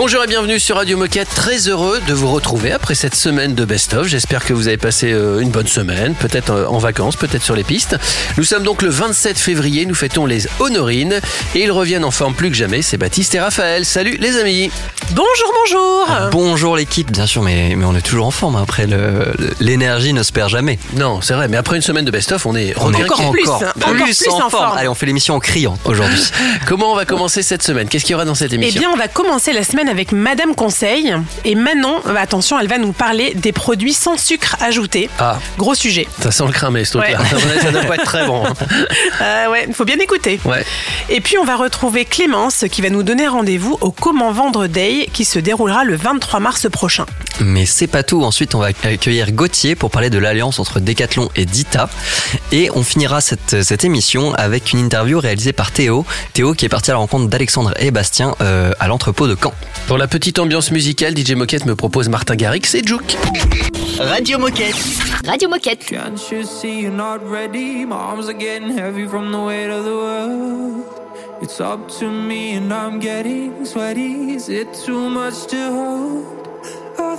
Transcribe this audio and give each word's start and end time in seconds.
Bonjour 0.00 0.22
et 0.22 0.28
bienvenue 0.28 0.60
sur 0.60 0.76
Radio 0.76 0.96
Moquette. 0.96 1.28
Très 1.34 1.66
heureux 1.66 2.00
de 2.06 2.14
vous 2.14 2.30
retrouver 2.30 2.70
après 2.70 2.94
cette 2.94 3.16
semaine 3.16 3.56
de 3.56 3.64
best-of. 3.64 4.06
J'espère 4.06 4.44
que 4.44 4.52
vous 4.52 4.68
avez 4.68 4.76
passé 4.76 5.10
euh, 5.12 5.40
une 5.40 5.50
bonne 5.50 5.66
semaine, 5.66 6.14
peut-être 6.14 6.50
euh, 6.52 6.66
en 6.66 6.78
vacances, 6.78 7.16
peut-être 7.16 7.42
sur 7.42 7.56
les 7.56 7.64
pistes. 7.64 7.96
Nous 8.36 8.44
sommes 8.44 8.62
donc 8.62 8.82
le 8.82 8.90
27 8.90 9.36
février, 9.36 9.86
nous 9.86 9.96
fêtons 9.96 10.24
les 10.24 10.46
Honorines 10.60 11.20
et 11.56 11.64
ils 11.64 11.72
reviennent 11.72 12.04
en 12.04 12.12
forme 12.12 12.34
plus 12.34 12.48
que 12.50 12.56
jamais. 12.56 12.80
C'est 12.80 12.96
Baptiste 12.96 13.34
et 13.34 13.40
Raphaël. 13.40 13.84
Salut 13.84 14.16
les 14.20 14.36
amis. 14.38 14.70
Bonjour, 15.10 15.52
bonjour. 15.64 16.06
Ah, 16.08 16.28
bonjour 16.30 16.76
l'équipe, 16.76 17.10
bien 17.10 17.26
sûr, 17.26 17.42
mais, 17.42 17.74
mais 17.76 17.84
on 17.84 17.96
est 17.96 18.00
toujours 18.02 18.26
en 18.26 18.30
forme. 18.30 18.54
hein. 18.54 18.62
Après, 18.62 18.86
l'énergie 19.58 20.12
ne 20.12 20.22
se 20.22 20.30
perd 20.30 20.48
jamais. 20.50 20.78
Non, 20.94 21.20
c'est 21.22 21.34
vrai, 21.34 21.48
mais 21.48 21.56
après 21.56 21.74
une 21.74 21.82
semaine 21.82 22.04
de 22.04 22.10
best-of, 22.12 22.46
on 22.46 22.54
est 22.54 22.72
On 22.78 22.92
est 22.92 23.02
requinqué. 23.02 23.12
encore 23.22 23.30
plus, 23.32 23.48
encore 23.48 23.62
hein, 23.64 23.72
encore 23.84 23.94
plus 24.06 24.28
en 24.28 24.48
forme. 24.50 24.78
Allez, 24.78 24.88
on 24.88 24.94
fait 24.94 25.06
l'émission 25.06 25.34
en 25.34 25.40
criant 25.40 25.76
aujourd'hui. 25.86 26.22
Comment 26.68 26.92
on 26.92 26.94
va 26.96 27.04
commencer 27.04 27.42
cette 27.42 27.64
semaine? 27.64 27.88
Qu'est-ce 27.88 28.04
qu'il 28.04 28.12
y 28.12 28.14
aura 28.14 28.26
dans 28.26 28.36
cette 28.36 28.52
Eh 28.52 28.56
émission? 28.56 28.80
bien, 28.80 28.90
on 28.92 28.96
va 28.96 29.08
commencer 29.08 29.52
la 29.52 29.64
semaine 29.64 29.87
avec 29.88 30.12
Madame 30.12 30.54
Conseil. 30.54 31.14
Et 31.44 31.54
Manon, 31.54 31.96
attention, 32.16 32.58
elle 32.58 32.68
va 32.68 32.78
nous 32.78 32.92
parler 32.92 33.34
des 33.34 33.52
produits 33.52 33.92
sans 33.92 34.16
sucre 34.16 34.56
ajouté. 34.60 35.08
Ah, 35.18 35.38
Gros 35.58 35.74
sujet. 35.74 36.06
ça 36.20 36.30
sent 36.30 36.44
le 36.46 36.52
cramer 36.52 36.84
ce 36.84 36.98
truc-là. 36.98 37.18
Ouais. 37.20 37.58
Ça 37.62 37.72
doit 37.72 37.82
pas 37.84 37.94
être 37.96 38.04
très 38.04 38.26
bon. 38.26 38.44
hein. 38.46 38.54
Euh, 39.20 39.48
ouais, 39.50 39.64
il 39.68 39.74
faut 39.74 39.84
bien 39.84 39.98
écouter. 39.98 40.38
Ouais. 40.44 40.64
Et 41.08 41.20
puis, 41.20 41.38
on 41.38 41.44
va 41.44 41.56
retrouver 41.56 42.04
Clémence 42.04 42.64
qui 42.70 42.82
va 42.82 42.90
nous 42.90 43.02
donner 43.02 43.26
rendez-vous 43.26 43.76
au 43.80 43.90
Comment 43.90 44.30
Vendre 44.32 44.66
Day 44.68 45.08
qui 45.12 45.24
se 45.24 45.38
déroulera 45.38 45.84
le 45.84 45.96
23 45.96 46.38
mars 46.40 46.68
prochain. 46.70 47.04
Mais 47.40 47.66
c'est 47.66 47.86
pas 47.88 48.02
tout. 48.02 48.22
Ensuite, 48.22 48.54
on 48.54 48.58
va 48.60 48.66
accueillir 48.84 49.32
Gauthier 49.32 49.74
pour 49.74 49.90
parler 49.90 50.10
de 50.10 50.18
l'alliance 50.18 50.58
entre 50.60 50.78
Decathlon 50.80 51.28
et 51.36 51.44
Dita. 51.46 51.88
Et 52.52 52.70
on 52.74 52.82
finira 52.82 53.20
cette, 53.20 53.62
cette 53.62 53.84
émission 53.84 54.34
avec 54.34 54.72
une 54.72 54.78
interview 54.78 55.18
réalisée 55.18 55.52
par 55.52 55.72
Théo. 55.72 56.04
Théo 56.32 56.54
qui 56.54 56.64
est 56.64 56.68
parti 56.68 56.90
à 56.90 56.94
la 56.94 56.98
rencontre 56.98 57.28
d'Alexandre 57.28 57.72
et 57.78 57.90
Bastien 57.90 58.34
euh, 58.40 58.72
à 58.78 58.86
l'entrepôt 58.88 59.26
de 59.26 59.36
Caen. 59.40 59.54
Pour 59.86 59.96
la 59.96 60.06
petite 60.06 60.38
ambiance 60.38 60.70
musicale, 60.70 61.16
DJ 61.16 61.32
Moquette 61.32 61.64
me 61.64 61.74
propose 61.74 62.08
Martin 62.08 62.36
Garrix 62.36 62.74
et 62.74 62.82
Juke. 62.84 63.16
Radio 63.98 64.38
Moquette. 64.38 64.76
Radio 65.26 65.48
Moquette. 65.48 65.84
Can't 65.86 66.18
you 66.30 66.44
see 66.44 66.80
you're 66.82 66.90
not 66.94 67.18
ready? 67.24 67.84
My 67.86 67.96
arms 67.96 68.28
are 68.28 68.34
getting 68.38 68.76
heavy 68.76 69.06
from 69.06 69.32
the 69.32 69.38
weight 69.38 69.70
of 69.70 69.84
the 69.84 69.90
world. 69.94 70.84
It's 71.40 71.60
up 71.60 71.88
to 71.98 72.10
me 72.10 72.54
and 72.56 72.72
I'm 72.72 73.00
getting 73.00 73.64
sweaty. 73.64 74.34
Is 74.34 74.48
it 74.48 74.74
too 74.84 75.08
much 75.08 75.46
to 75.48 75.70
hold? 75.72 76.48
A 76.98 77.16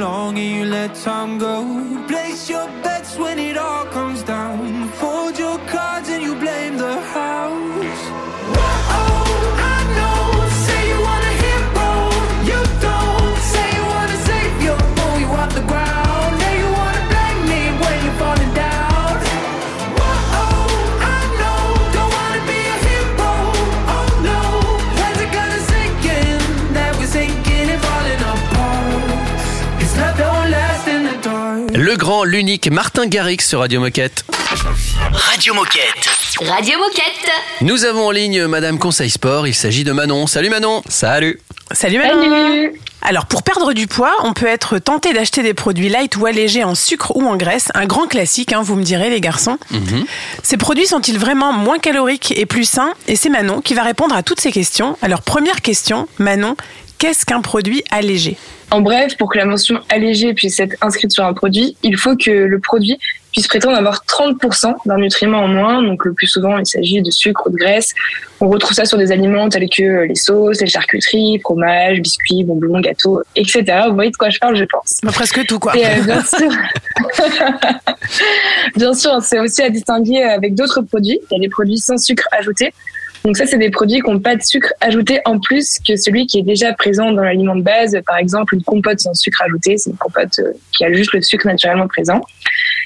long 0.00 0.38
and 0.38 0.56
you 0.56 0.64
let 0.64 0.94
time 0.94 1.38
go. 1.38 1.79
Grand, 32.00 32.24
l'unique 32.24 32.70
Martin 32.70 33.06
Garrix 33.06 33.46
sur 33.46 33.58
Radio 33.58 33.78
Moquette. 33.78 34.24
Radio 35.12 35.52
Moquette. 35.52 36.08
Radio 36.40 36.78
Moquette. 36.78 37.30
Nous 37.60 37.84
avons 37.84 38.06
en 38.06 38.10
ligne 38.10 38.46
Madame 38.46 38.78
Conseil 38.78 39.10
Sport. 39.10 39.46
Il 39.46 39.54
s'agit 39.54 39.84
de 39.84 39.92
Manon. 39.92 40.26
Salut 40.26 40.48
Manon. 40.48 40.82
Salut 40.88 41.38
Salut 41.72 41.98
Manon. 41.98 42.70
Alors, 43.02 43.26
pour 43.26 43.42
perdre 43.42 43.74
du 43.74 43.86
poids, 43.86 44.14
on 44.22 44.32
peut 44.32 44.46
être 44.46 44.78
tenté 44.78 45.12
d'acheter 45.12 45.42
des 45.42 45.52
produits 45.52 45.90
light 45.90 46.16
ou 46.16 46.24
allégés 46.24 46.64
en 46.64 46.74
sucre 46.74 47.14
ou 47.16 47.28
en 47.28 47.36
graisse. 47.36 47.68
Un 47.74 47.84
grand 47.84 48.06
classique, 48.06 48.54
hein, 48.54 48.62
vous 48.62 48.76
me 48.76 48.82
direz, 48.82 49.10
les 49.10 49.20
garçons. 49.20 49.58
Ces 50.42 50.56
produits 50.56 50.86
sont-ils 50.86 51.18
vraiment 51.18 51.52
moins 51.52 51.78
caloriques 51.78 52.32
et 52.34 52.46
plus 52.46 52.64
sains? 52.64 52.94
Et 53.08 53.16
c'est 53.16 53.28
Manon 53.28 53.60
qui 53.60 53.74
va 53.74 53.82
répondre 53.82 54.14
à 54.14 54.22
toutes 54.22 54.40
ces 54.40 54.52
questions. 54.52 54.96
Alors, 55.02 55.20
première 55.20 55.60
question, 55.60 56.08
Manon, 56.18 56.56
qu'est-ce 56.96 57.26
qu'un 57.26 57.42
produit 57.42 57.84
allégé? 57.90 58.38
En 58.70 58.80
bref, 58.80 59.16
pour 59.16 59.30
que 59.30 59.38
la 59.38 59.44
mention 59.44 59.80
allégée 59.88 60.32
puisse 60.32 60.60
être 60.60 60.76
inscrite 60.80 61.10
sur 61.10 61.24
un 61.24 61.32
produit, 61.32 61.76
il 61.82 61.96
faut 61.96 62.16
que 62.16 62.30
le 62.30 62.58
produit 62.60 62.98
puisse 63.32 63.46
prétendre 63.46 63.76
avoir 63.76 64.04
30% 64.06 64.74
d'un 64.86 64.98
nutriment 64.98 65.38
en 65.38 65.48
moins. 65.48 65.82
Donc 65.82 66.04
le 66.04 66.12
plus 66.12 66.26
souvent, 66.26 66.58
il 66.58 66.66
s'agit 66.66 67.02
de 67.02 67.10
sucre 67.10 67.46
ou 67.46 67.50
de 67.50 67.56
graisse. 67.56 67.94
On 68.40 68.48
retrouve 68.48 68.72
ça 68.72 68.84
sur 68.84 68.98
des 68.98 69.12
aliments 69.12 69.48
tels 69.48 69.68
que 69.68 70.04
les 70.04 70.14
sauces, 70.14 70.60
les 70.60 70.66
charcuteries, 70.66 71.38
fromages, 71.40 72.00
biscuits, 72.00 72.44
bonbons, 72.44 72.80
gâteaux, 72.80 73.22
etc. 73.36 73.64
Vous 73.88 73.94
voyez 73.94 74.10
de 74.10 74.16
quoi 74.16 74.30
je 74.30 74.38
parle, 74.38 74.56
je 74.56 74.64
pense. 74.64 74.98
Bah, 75.02 75.12
Presque 75.12 75.44
tout, 75.46 75.58
quoi. 75.58 75.76
Et 75.76 75.84
euh, 75.86 76.02
bien 76.04 76.22
sûr, 76.22 76.50
bien 78.76 78.94
sûr, 78.94 79.18
c'est 79.22 79.38
aussi 79.38 79.62
à 79.62 79.70
distinguer 79.70 80.22
avec 80.22 80.54
d'autres 80.54 80.82
produits. 80.82 81.20
Il 81.30 81.34
y 81.34 81.38
a 81.38 81.42
les 81.42 81.48
produits 81.48 81.78
sans 81.78 81.98
sucre 81.98 82.26
ajouté. 82.32 82.72
Donc 83.24 83.36
ça, 83.36 83.46
c'est 83.46 83.58
des 83.58 83.70
produits 83.70 84.00
qui 84.00 84.10
n'ont 84.10 84.20
pas 84.20 84.36
de 84.36 84.42
sucre 84.42 84.72
ajouté 84.80 85.20
en 85.24 85.38
plus 85.38 85.78
que 85.86 85.96
celui 85.96 86.26
qui 86.26 86.38
est 86.38 86.42
déjà 86.42 86.72
présent 86.72 87.12
dans 87.12 87.22
l'aliment 87.22 87.54
de 87.54 87.62
base. 87.62 87.98
Par 88.06 88.16
exemple, 88.16 88.54
une 88.54 88.62
compote 88.62 88.98
sans 89.00 89.14
sucre 89.14 89.42
ajouté, 89.42 89.76
c'est 89.76 89.90
une 89.90 89.96
compote 89.96 90.38
euh, 90.38 90.52
qui 90.76 90.84
a 90.84 90.92
juste 90.92 91.12
le 91.12 91.20
sucre 91.20 91.46
naturellement 91.46 91.86
présent. 91.86 92.22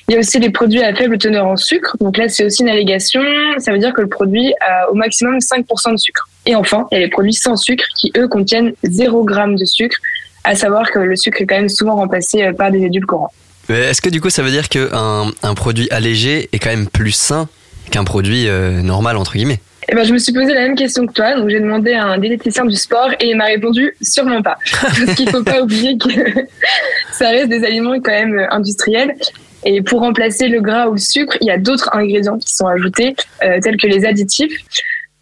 Il 0.09 0.13
y 0.13 0.17
a 0.17 0.19
aussi 0.19 0.39
les 0.39 0.51
produits 0.51 0.83
à 0.83 0.95
faible 0.95 1.19
teneur 1.19 1.47
en 1.47 1.57
sucre. 1.57 1.97
Donc 2.01 2.17
là, 2.17 2.29
c'est 2.29 2.45
aussi 2.45 2.63
une 2.63 2.69
allégation. 2.69 3.23
Ça 3.59 3.73
veut 3.73 3.79
dire 3.79 3.95
que 3.95 4.01
le 4.01 4.09
produit 4.09 4.53
a 4.61 4.91
au 4.91 4.95
maximum 4.95 5.39
5% 5.39 5.93
de 5.93 5.97
sucre. 5.97 6.29
Et 6.47 6.55
enfin, 6.55 6.87
il 6.91 6.97
y 6.97 6.99
a 6.99 7.01
les 7.01 7.11
produits 7.11 7.33
sans 7.33 7.57
sucre 7.57 7.85
qui, 7.97 8.13
eux, 8.17 8.29
contiennent 8.29 8.75
0 8.83 9.29
g 9.29 9.35
de 9.59 9.65
sucre, 9.65 9.97
à 10.43 10.55
savoir 10.55 10.91
que 10.91 10.99
le 10.99 11.17
sucre 11.17 11.41
est 11.41 11.47
quand 11.47 11.57
même 11.57 11.69
souvent 11.69 11.95
remplacé 11.95 12.43
euh, 12.43 12.53
par 12.53 12.71
des 12.71 12.83
édulcorants. 12.83 13.33
Est-ce 13.69 14.03
que 14.03 14.11
du 14.11 14.21
coup 14.21 14.29
ça 14.29 14.43
veut 14.43 14.51
dire 14.51 14.69
qu'un 14.69 15.31
un 15.43 15.55
produit 15.55 15.89
allégé 15.91 16.51
est 16.53 16.59
quand 16.59 16.69
même 16.69 16.87
plus 16.87 17.13
sain 17.13 17.49
qu'un 17.91 18.05
produit 18.05 18.47
euh, 18.47 18.83
normal 18.83 19.17
entre 19.17 19.33
guillemets? 19.33 19.61
Eh 19.89 19.95
ben, 19.95 20.05
je 20.05 20.13
me 20.13 20.19
suis 20.19 20.33
posé 20.33 20.55
la 20.55 20.61
même 20.61 20.77
question 20.77 21.07
que 21.07 21.13
toi, 21.13 21.35
donc 21.35 21.51
j'ai 21.51 21.61
demandé 21.61 21.93
à 21.93 22.05
un 22.05 22.19
diététicien 22.19 22.65
du 22.65 22.77
sport 22.77 23.11
et 23.21 23.29
il 23.31 23.37
m'a 23.37 23.47
répondu 23.47 23.95
sûrement 24.01 24.43
pas. 24.43 24.59
Parce 24.83 25.15
qu'il 25.15 25.29
faut 25.29 25.43
pas 25.43 25.63
oublier 25.63 25.99
que 25.99 26.09
ça 27.13 27.29
reste 27.29 27.49
des 27.49 27.65
aliments 27.65 27.95
quand 28.01 28.13
même 28.13 28.39
euh, 28.39 28.47
industriels. 28.51 29.15
Et 29.67 29.81
pour 29.83 30.01
remplacer 30.01 30.49
le 30.49 30.61
gras 30.61 30.89
ou 30.89 30.93
le 30.93 30.99
sucre, 30.99 31.37
il 31.41 31.47
y 31.47 31.51
a 31.51 31.59
d'autres 31.59 31.89
ingrédients 31.95 32.39
qui 32.39 32.55
sont 32.55 32.67
ajoutés, 32.67 33.17
euh, 33.43 33.61
tels 33.61 33.79
que 33.79 33.87
les 33.87 34.05
additifs. 34.05 34.53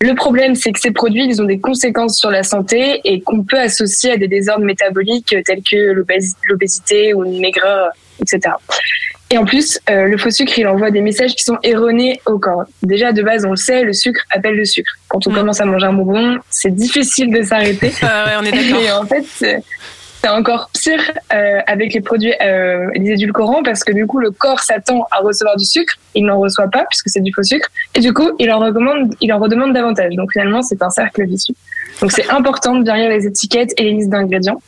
Le 0.00 0.14
problème, 0.14 0.56
c'est 0.56 0.72
que 0.72 0.80
ces 0.80 0.90
produits, 0.90 1.24
ils 1.24 1.40
ont 1.40 1.44
des 1.44 1.60
conséquences 1.60 2.18
sur 2.18 2.30
la 2.30 2.42
santé 2.42 3.00
et 3.04 3.20
qu'on 3.20 3.44
peut 3.44 3.58
associer 3.58 4.10
à 4.10 4.16
des 4.16 4.26
désordres 4.26 4.64
métaboliques 4.64 5.36
tels 5.44 5.62
que 5.62 5.92
l'obésité 6.48 7.14
ou 7.14 7.24
une 7.24 7.38
maigreur, 7.38 7.90
etc. 8.20 8.54
Et 9.32 9.38
en 9.38 9.46
plus, 9.46 9.80
euh, 9.88 10.08
le 10.08 10.18
faux 10.18 10.28
sucre, 10.28 10.58
il 10.58 10.68
envoie 10.68 10.90
des 10.90 11.00
messages 11.00 11.34
qui 11.34 11.42
sont 11.42 11.56
erronés 11.62 12.20
au 12.26 12.38
corps. 12.38 12.64
Déjà, 12.82 13.12
de 13.12 13.22
base, 13.22 13.46
on 13.46 13.50
le 13.52 13.56
sait, 13.56 13.82
le 13.82 13.94
sucre 13.94 14.20
appelle 14.30 14.56
le 14.56 14.66
sucre. 14.66 14.92
Quand 15.08 15.26
on 15.26 15.30
mm. 15.30 15.34
commence 15.34 15.60
à 15.62 15.64
manger 15.64 15.86
un 15.86 15.94
bonbon, 15.94 16.38
c'est 16.50 16.74
difficile 16.74 17.32
de 17.32 17.42
s'arrêter. 17.42 17.92
Ah 18.02 18.26
ouais, 18.26 18.32
on 18.38 18.44
est 18.44 18.52
d'accord. 18.52 18.82
Et 18.82 18.92
en 18.92 19.06
fait, 19.06 19.24
c'est 20.22 20.28
encore 20.28 20.68
pire 20.78 21.00
euh, 21.32 21.60
avec 21.66 21.94
les 21.94 22.02
produits, 22.02 22.34
euh, 22.42 22.90
les 22.94 23.12
édulcorants, 23.12 23.62
parce 23.62 23.84
que 23.84 23.92
du 23.92 24.06
coup, 24.06 24.18
le 24.18 24.32
corps 24.32 24.60
s'attend 24.60 25.06
à 25.10 25.20
recevoir 25.20 25.56
du 25.56 25.64
sucre, 25.64 25.94
il 26.14 26.26
n'en 26.26 26.38
reçoit 26.38 26.68
pas 26.68 26.84
puisque 26.90 27.08
c'est 27.08 27.22
du 27.22 27.32
faux 27.32 27.42
sucre, 27.42 27.68
et 27.94 28.00
du 28.00 28.12
coup, 28.12 28.32
il 28.38 28.50
en 28.52 28.58
recommande, 28.58 29.14
il 29.22 29.32
en 29.32 29.38
redemande 29.38 29.72
davantage. 29.72 30.14
Donc 30.14 30.30
finalement, 30.32 30.60
c'est 30.60 30.82
un 30.82 30.90
cercle 30.90 31.24
vicieux. 31.24 31.54
Donc 32.02 32.12
c'est 32.12 32.28
important 32.28 32.74
de 32.74 32.84
bien 32.84 32.96
lire 32.96 33.08
les 33.08 33.26
étiquettes 33.26 33.72
et 33.78 33.84
les 33.84 33.92
listes 33.92 34.10
d'ingrédients 34.10 34.60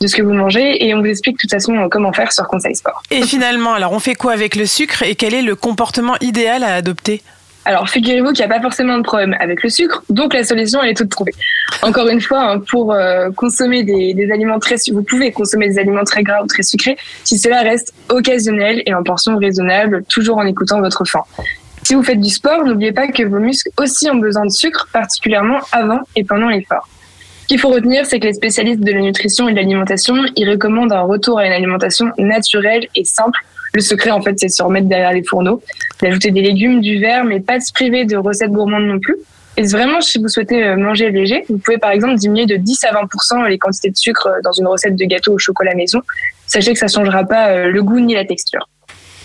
de 0.00 0.06
ce 0.06 0.16
que 0.16 0.22
vous 0.22 0.32
mangez 0.32 0.86
et 0.86 0.94
on 0.94 1.00
vous 1.00 1.06
explique 1.06 1.36
de 1.36 1.40
toute 1.40 1.50
façon 1.50 1.76
euh, 1.76 1.88
comment 1.88 2.12
faire 2.12 2.32
sur 2.32 2.46
Conseil 2.48 2.74
Sport. 2.74 3.02
Et 3.10 3.22
finalement, 3.22 3.74
alors 3.74 3.92
on 3.92 4.00
fait 4.00 4.14
quoi 4.14 4.32
avec 4.32 4.56
le 4.56 4.66
sucre 4.66 5.02
et 5.02 5.14
quel 5.14 5.34
est 5.34 5.42
le 5.42 5.54
comportement 5.56 6.16
idéal 6.20 6.64
à 6.64 6.74
adopter? 6.74 7.22
Alors, 7.66 7.88
figurez-vous 7.88 8.32
qu'il 8.32 8.44
n'y 8.44 8.52
a 8.52 8.54
pas 8.54 8.60
forcément 8.60 8.98
de 8.98 9.02
problème 9.02 9.34
avec 9.40 9.62
le 9.62 9.70
sucre, 9.70 10.04
donc 10.10 10.34
la 10.34 10.44
solution, 10.44 10.82
elle 10.82 10.90
est 10.90 10.96
toute 10.96 11.08
trouvée. 11.08 11.32
Encore 11.80 12.08
une 12.08 12.20
fois, 12.20 12.42
hein, 12.42 12.58
pour 12.58 12.92
euh, 12.92 13.30
consommer 13.30 13.84
des, 13.84 14.12
des, 14.12 14.30
aliments 14.30 14.58
très, 14.58 14.76
vous 14.92 15.02
pouvez 15.02 15.32
consommer 15.32 15.68
des 15.68 15.78
aliments 15.78 16.04
très 16.04 16.22
gras 16.22 16.42
ou 16.42 16.46
très 16.46 16.62
sucrés 16.62 16.98
si 17.24 17.38
cela 17.38 17.62
reste 17.62 17.94
occasionnel 18.10 18.82
et 18.84 18.92
en 18.92 19.02
portion 19.02 19.38
raisonnable, 19.38 20.04
toujours 20.10 20.36
en 20.36 20.44
écoutant 20.44 20.80
votre 20.80 21.06
faim. 21.06 21.22
Si 21.84 21.94
vous 21.94 22.02
faites 22.02 22.20
du 22.20 22.30
sport, 22.30 22.64
n'oubliez 22.64 22.92
pas 22.92 23.08
que 23.08 23.22
vos 23.22 23.38
muscles 23.38 23.70
aussi 23.78 24.10
ont 24.10 24.16
besoin 24.16 24.44
de 24.44 24.50
sucre, 24.50 24.88
particulièrement 24.92 25.60
avant 25.72 26.00
et 26.16 26.24
pendant 26.24 26.48
l'effort. 26.48 26.88
Ce 27.44 27.48
qu'il 27.48 27.58
faut 27.58 27.68
retenir, 27.68 28.06
c'est 28.06 28.20
que 28.20 28.26
les 28.26 28.32
spécialistes 28.32 28.80
de 28.80 28.90
la 28.90 29.02
nutrition 29.02 29.46
et 29.46 29.52
de 29.52 29.56
l'alimentation, 29.56 30.14
ils 30.34 30.48
recommandent 30.48 30.94
un 30.94 31.02
retour 31.02 31.38
à 31.38 31.44
une 31.44 31.52
alimentation 31.52 32.06
naturelle 32.16 32.88
et 32.94 33.04
simple. 33.04 33.38
Le 33.74 33.82
secret, 33.82 34.12
en 34.12 34.22
fait, 34.22 34.38
c'est 34.38 34.46
de 34.46 34.50
se 34.52 34.62
remettre 34.62 34.88
derrière 34.88 35.12
les 35.12 35.22
fourneaux, 35.22 35.62
d'ajouter 36.00 36.30
des 36.30 36.40
légumes, 36.40 36.80
du 36.80 36.98
verre, 36.98 37.22
mais 37.26 37.40
pas 37.40 37.58
de 37.58 37.62
se 37.62 37.70
priver 37.70 38.06
de 38.06 38.16
recettes 38.16 38.50
gourmandes 38.50 38.86
non 38.86 38.98
plus. 38.98 39.16
Et 39.58 39.62
vraiment, 39.64 40.00
si 40.00 40.18
vous 40.18 40.28
souhaitez 40.28 40.64
euh, 40.64 40.76
manger 40.76 41.10
léger, 41.10 41.44
vous 41.50 41.58
pouvez 41.58 41.76
par 41.76 41.90
exemple 41.90 42.14
diminuer 42.14 42.46
de 42.46 42.56
10 42.56 42.84
à 42.84 42.94
20% 42.94 43.46
les 43.46 43.58
quantités 43.58 43.90
de 43.90 43.96
sucre 43.96 44.26
euh, 44.26 44.40
dans 44.42 44.52
une 44.52 44.66
recette 44.66 44.96
de 44.96 45.04
gâteau 45.04 45.34
au 45.34 45.38
chocolat 45.38 45.74
maison. 45.74 46.00
Sachez 46.46 46.72
que 46.72 46.78
ça 46.78 46.88
changera 46.88 47.24
pas 47.24 47.50
euh, 47.50 47.66
le 47.66 47.82
goût 47.82 48.00
ni 48.00 48.14
la 48.14 48.24
texture. 48.24 48.66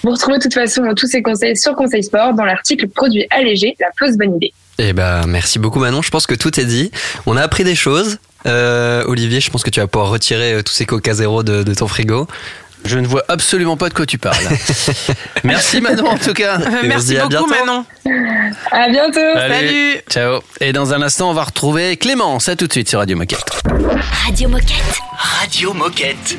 Vous 0.04 0.12
retrouvez 0.12 0.39
de 0.39 0.44
toute 0.44 0.54
façon 0.54 0.83
tous 0.94 1.07
ces 1.07 1.21
conseils 1.21 1.56
sur 1.56 1.74
Conseil 1.74 2.04
Sport 2.04 2.33
dans 2.33 2.45
l'article 2.45 2.89
Produits 2.89 3.27
allégés, 3.30 3.77
la 3.80 3.88
fausse 3.98 4.18
bonne 4.18 4.36
idée. 4.36 4.51
Eh 4.81 4.93
ben, 4.93 5.27
merci 5.27 5.59
beaucoup 5.59 5.79
Manon. 5.79 6.01
Je 6.01 6.09
pense 6.09 6.25
que 6.25 6.35
tout 6.35 6.57
est 6.57 6.65
dit. 6.65 6.89
On 7.25 7.35
a 7.35 7.41
appris 7.41 7.65
des 7.65 7.75
choses. 7.75 8.17
Euh, 8.45 9.03
Olivier, 9.05 9.41
je 9.41 9.51
pense 9.51 9.61
que 9.61 9.69
tu 9.69 9.81
vas 9.81 9.87
pouvoir 9.87 10.09
retirer 10.09 10.53
euh, 10.53 10.63
tous 10.63 10.71
ces 10.71 10.85
coca 10.85 11.13
zéro 11.13 11.43
de, 11.43 11.73
ton 11.73 11.89
frigo. 11.89 12.27
Je 12.85 12.97
ne 12.97 13.05
vois 13.05 13.25
absolument 13.27 13.75
pas 13.75 13.89
de 13.89 13.93
quoi 13.93 14.05
tu 14.05 14.17
parles. 14.17 14.37
Merci 15.43 15.81
Manon 15.81 16.07
en 16.07 16.17
tout 16.17 16.31
cas. 16.31 16.61
Euh, 16.61 16.69
merci 16.83 17.15
beaucoup 17.15 17.27
bientôt. 17.27 17.47
Manon. 17.47 17.85
À 18.71 18.87
bientôt. 18.87 19.19
Salut. 19.35 19.97
Ciao. 20.09 20.39
Et 20.61 20.71
dans 20.71 20.93
un 20.93 21.01
instant, 21.01 21.29
on 21.29 21.33
va 21.33 21.43
retrouver 21.43 21.97
Clémence. 21.97 22.47
À 22.47 22.55
tout 22.55 22.67
de 22.67 22.71
suite 22.71 22.87
sur 22.87 22.99
Radio 22.99 23.17
Moquette. 23.17 23.51
Radio 24.25 24.47
Moquette. 24.47 24.99
Radio 25.17 25.73
Moquette. 25.73 26.37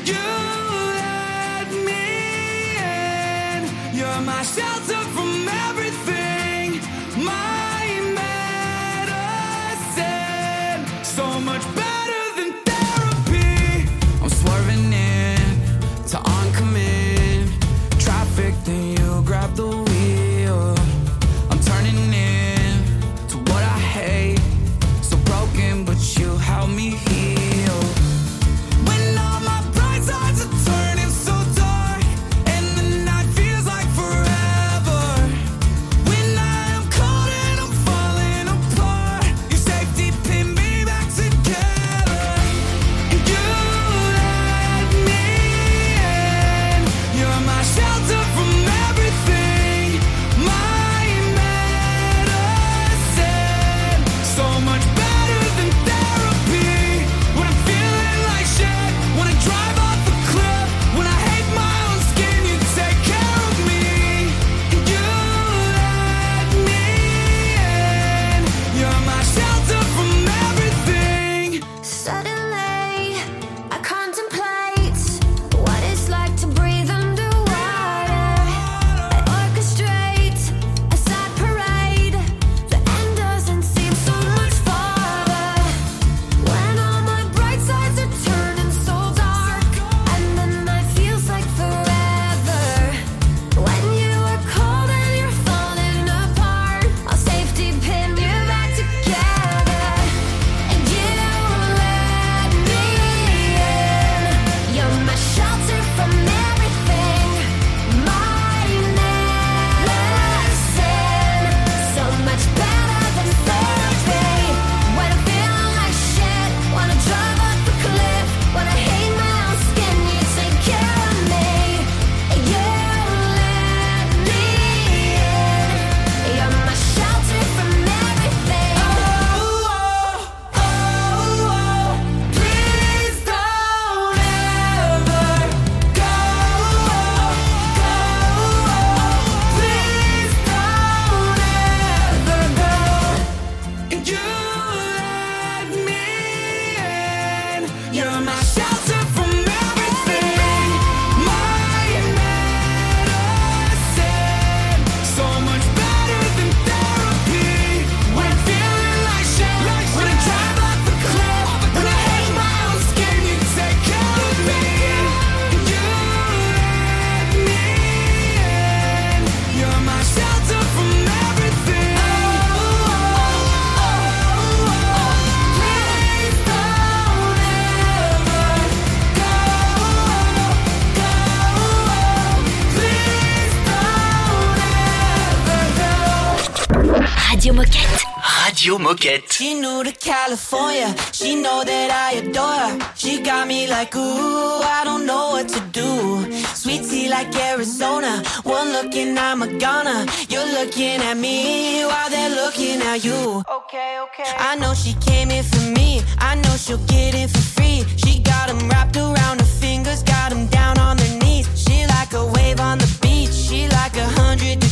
California, 190.31 190.95
she 191.11 191.35
know 191.35 191.61
that 191.65 191.91
I 191.91 192.19
adore 192.19 192.55
her. 192.63 192.93
She 192.95 193.21
got 193.21 193.49
me 193.49 193.67
like, 193.67 193.93
ooh, 193.97 194.61
I 194.63 194.81
don't 194.85 195.05
know 195.05 195.31
what 195.31 195.49
to 195.49 195.59
do. 195.73 196.23
Sweet 196.55 196.83
tea 196.89 197.09
like 197.09 197.35
Arizona, 197.35 198.23
one 198.43 198.71
look 198.71 198.95
and 198.95 199.19
I'm 199.19 199.41
a 199.41 199.47
goner. 199.59 200.05
You're 200.29 200.49
looking 200.57 201.01
at 201.01 201.17
me 201.17 201.83
while 201.83 202.09
they're 202.09 202.29
looking 202.29 202.81
at 202.81 203.03
you. 203.03 203.43
Okay, 203.57 203.99
okay. 204.05 204.31
I 204.37 204.55
know 204.55 204.73
she 204.73 204.93
came 205.01 205.31
in 205.31 205.43
for 205.43 205.65
me, 205.77 206.01
I 206.19 206.35
know 206.35 206.55
she'll 206.55 206.85
get 206.87 207.13
it 207.13 207.29
for 207.29 207.43
free. 207.55 207.83
She 207.97 208.21
got 208.21 208.47
them 208.47 208.69
wrapped 208.69 208.95
around 208.95 209.41
her 209.41 209.51
fingers, 209.59 210.01
got 210.01 210.29
them 210.29 210.47
down 210.47 210.79
on 210.79 210.95
their 210.95 211.19
knees. 211.19 211.45
She 211.61 211.85
like 211.87 212.13
a 212.13 212.25
wave 212.25 212.61
on 212.61 212.77
the 212.77 212.89
beach, 213.01 213.33
she 213.33 213.67
like 213.67 213.97
a 213.97 214.07
hundred 214.21 214.70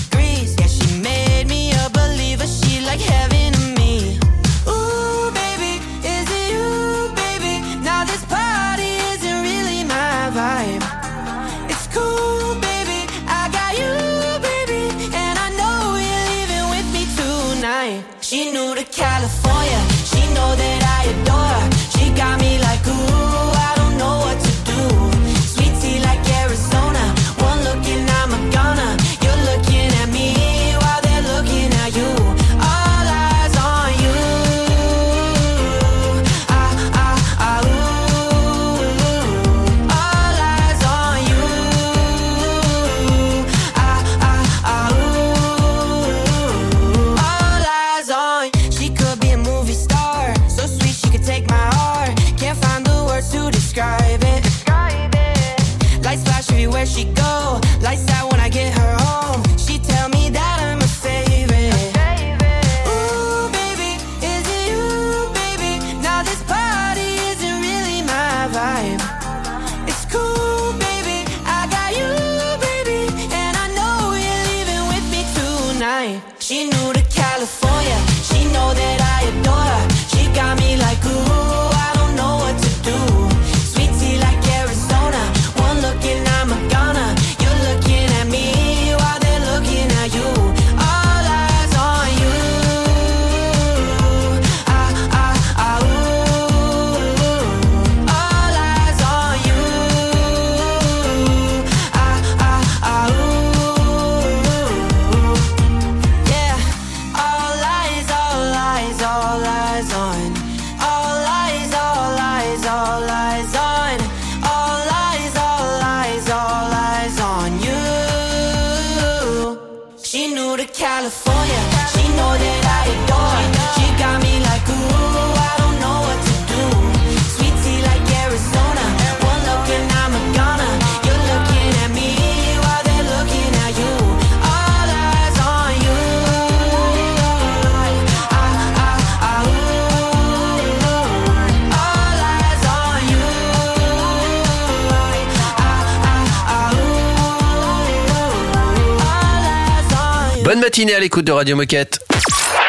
matinée 150.80 150.96
à 150.96 151.00
l'écoute 151.02 151.26
de 151.26 151.34
Radio 151.34 151.58
Moquette. 151.58 152.00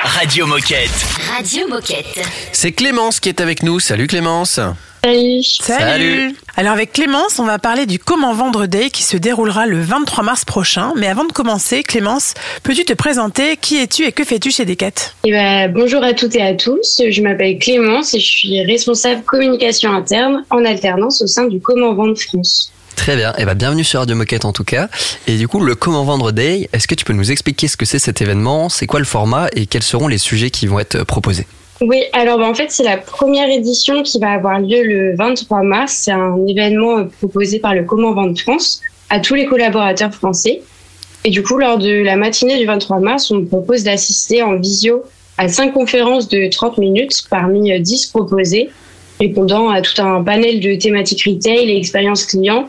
Radio 0.02 0.44
Moquette. 0.44 0.90
Radio 1.36 1.68
Moquette. 1.68 2.20
C'est 2.50 2.72
Clémence 2.72 3.20
qui 3.20 3.28
est 3.28 3.40
avec 3.40 3.62
nous. 3.62 3.78
Salut 3.78 4.08
Clémence. 4.08 4.58
Salut. 5.04 5.42
Salut. 5.44 6.34
Alors 6.56 6.72
avec 6.72 6.92
Clémence, 6.92 7.38
on 7.38 7.44
va 7.44 7.60
parler 7.60 7.86
du 7.86 8.00
Comment 8.00 8.34
Vendre 8.34 8.66
Day 8.66 8.90
qui 8.90 9.04
se 9.04 9.16
déroulera 9.16 9.66
le 9.66 9.80
23 9.80 10.24
mars 10.24 10.44
prochain. 10.44 10.92
Mais 10.96 11.06
avant 11.06 11.24
de 11.24 11.30
commencer, 11.30 11.84
Clémence, 11.84 12.34
peux-tu 12.64 12.84
te 12.84 12.94
présenter? 12.94 13.56
Qui 13.56 13.76
es-tu 13.76 14.04
et 14.04 14.10
que 14.10 14.24
fais-tu 14.24 14.50
chez 14.50 14.64
Decat? 14.64 15.14
Eh 15.22 15.30
ben, 15.30 15.72
bonjour 15.72 16.02
à 16.02 16.12
toutes 16.12 16.34
et 16.34 16.42
à 16.42 16.54
tous. 16.54 17.00
Je 17.08 17.22
m'appelle 17.22 17.60
Clémence 17.60 18.12
et 18.14 18.18
je 18.18 18.26
suis 18.26 18.64
responsable 18.64 19.22
communication 19.22 19.92
interne 19.92 20.44
en 20.50 20.64
alternance 20.64 21.22
au 21.22 21.28
sein 21.28 21.46
du 21.46 21.60
Comment 21.60 21.94
Vendre 21.94 22.18
France. 22.18 22.72
Très 23.00 23.16
bien, 23.16 23.32
et 23.38 23.46
bah 23.46 23.54
bienvenue 23.54 23.82
sur 23.82 24.00
Radio 24.00 24.14
Moquette 24.14 24.44
en 24.44 24.52
tout 24.52 24.62
cas. 24.62 24.90
Et 25.26 25.38
du 25.38 25.48
coup, 25.48 25.60
le 25.60 25.74
Comment 25.74 26.04
Vendre 26.04 26.32
Day, 26.32 26.68
est-ce 26.74 26.86
que 26.86 26.94
tu 26.94 27.06
peux 27.06 27.14
nous 27.14 27.32
expliquer 27.32 27.66
ce 27.66 27.78
que 27.78 27.86
c'est 27.86 27.98
cet 27.98 28.20
événement, 28.20 28.68
c'est 28.68 28.86
quoi 28.86 28.98
le 28.98 29.06
format? 29.06 29.48
Et 29.56 29.64
quels 29.64 29.82
seront 29.82 30.06
les 30.06 30.18
sujets 30.18 30.50
qui 30.50 30.66
vont 30.66 30.78
être 30.78 31.02
proposés? 31.04 31.46
Oui, 31.80 32.02
alors 32.12 32.36
ben, 32.36 32.44
en 32.44 32.52
fait, 32.52 32.66
c'est 32.68 32.82
la 32.82 32.98
première 32.98 33.48
édition 33.48 34.02
qui 34.02 34.20
va 34.20 34.32
avoir 34.32 34.60
lieu 34.60 34.82
le 34.84 35.16
23 35.16 35.62
mars. 35.62 35.94
C'est 35.94 36.12
un 36.12 36.46
événement 36.46 36.98
euh, 36.98 37.04
proposé 37.04 37.58
par 37.58 37.74
le 37.74 37.84
Comment 37.84 38.12
Vendre 38.12 38.38
France 38.38 38.82
à 39.08 39.18
tous 39.18 39.34
les 39.34 39.46
collaborateurs 39.46 40.12
français. 40.12 40.60
Et 41.24 41.30
du 41.30 41.42
coup, 41.42 41.56
lors 41.56 41.78
de 41.78 42.02
la 42.02 42.16
matinée 42.16 42.58
du 42.58 42.66
23 42.66 43.00
mars, 43.00 43.30
on 43.30 43.46
propose 43.46 43.82
d'assister 43.82 44.42
en 44.42 44.56
visio 44.56 45.04
à 45.38 45.48
cinq 45.48 45.72
conférences 45.72 46.28
de 46.28 46.50
30 46.50 46.76
minutes 46.76 47.22
parmi 47.30 47.72
euh, 47.72 47.78
10 47.78 48.08
proposées, 48.08 48.68
répondant 49.18 49.70
à 49.70 49.80
tout 49.80 50.02
un 50.02 50.22
panel 50.22 50.60
de 50.60 50.74
thématiques 50.74 51.24
retail 51.26 51.70
et 51.70 51.78
expérience 51.78 52.26
client 52.26 52.68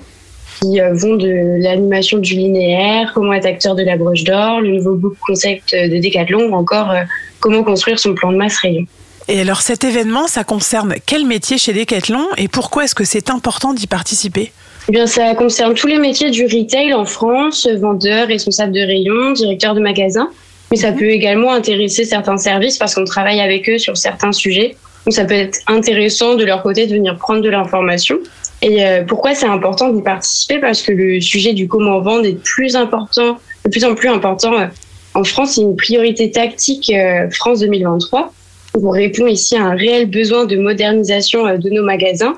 qui 0.62 0.80
euh, 0.80 0.94
vont 0.94 1.16
de 1.16 1.62
l'animation 1.62 2.20
du 2.20 2.36
linéaire, 2.36 3.12
comment 3.14 3.34
être 3.34 3.46
acteur 3.46 3.76
de 3.76 3.84
la 3.84 3.98
broche 3.98 4.24
d'or, 4.24 4.62
le 4.62 4.70
nouveau 4.70 4.96
book 4.96 5.16
concept 5.26 5.74
de 5.74 6.02
Decathlon 6.02 6.50
ou 6.50 6.54
encore 6.54 6.92
euh, 6.92 7.02
comment 7.40 7.64
construire 7.64 8.00
son 8.00 8.14
plan 8.14 8.32
de 8.32 8.38
masse 8.38 8.58
rayon. 8.58 8.86
Et 9.28 9.42
alors 9.42 9.62
cet 9.62 9.84
événement, 9.84 10.28
ça 10.28 10.44
concerne 10.44 10.96
quel 11.06 11.26
métier 11.26 11.58
chez 11.58 11.74
Decathlon 11.74 12.28
et 12.38 12.48
pourquoi 12.48 12.86
est-ce 12.86 12.96
que 12.96 13.04
c'est 13.04 13.30
important 13.30 13.74
d'y 13.74 13.88
participer? 13.88 14.52
Eh 14.90 14.92
bien, 14.92 15.06
ça 15.06 15.36
concerne 15.36 15.76
tous 15.76 15.88
les 15.88 16.00
métiers 16.00 16.32
du 16.32 16.44
retail 16.44 16.94
en 16.94 17.06
France, 17.06 17.68
vendeur, 17.80 18.28
responsable 18.28 18.74
de 18.74 18.82
rayon, 18.82 19.32
directeur 19.32 19.76
de 19.76 19.80
magasin. 19.80 20.30
Mais 20.72 20.78
ça 20.78 20.92
peut 20.92 21.10
également 21.10 21.54
intéresser 21.54 22.04
certains 22.04 22.38
services 22.38 22.78
parce 22.78 22.96
qu'on 22.96 23.04
travaille 23.04 23.42
avec 23.42 23.70
eux 23.70 23.78
sur 23.78 23.96
certains 23.96 24.32
sujets. 24.32 24.76
Donc 25.06 25.14
ça 25.14 25.26
peut 25.26 25.36
être 25.36 25.60
intéressant 25.68 26.36
de 26.36 26.46
leur 26.46 26.64
côté 26.64 26.88
de 26.88 26.94
venir 26.94 27.18
prendre 27.18 27.42
de 27.42 27.50
l'information. 27.50 28.18
Et 28.62 28.86
euh, 28.86 29.04
pourquoi 29.04 29.34
c'est 29.34 29.48
important 29.48 29.90
d'y 29.90 30.02
participer? 30.02 30.60
Parce 30.60 30.82
que 30.82 30.92
le 30.92 31.20
sujet 31.20 31.54
du 31.54 31.68
comment 31.68 32.00
vendre 32.02 32.26
est 32.26 32.34
de 32.34 32.38
plus 32.38 32.76
important, 32.76 33.38
de 33.66 33.70
plus 33.70 33.84
en 33.84 33.96
plus 33.96 34.10
important 34.10 34.54
euh, 34.54 34.68
en 35.16 35.24
France. 35.24 35.54
C'est 35.56 35.62
une 35.62 35.76
priorité 35.76 36.30
tactique 36.30 36.92
euh, 36.92 37.30
France 37.32 37.62
2023. 37.62 38.34
Donc, 38.76 38.84
on 38.86 38.92
répond 38.92 39.26
ici 39.26 39.56
à 39.58 39.64
un 39.64 39.76
réel 39.76 40.10
besoin 40.10 40.46
de 40.46 40.58
modernisation 40.58 41.58
de 41.58 41.70
nos 41.70 41.84
magasins. 41.84 42.36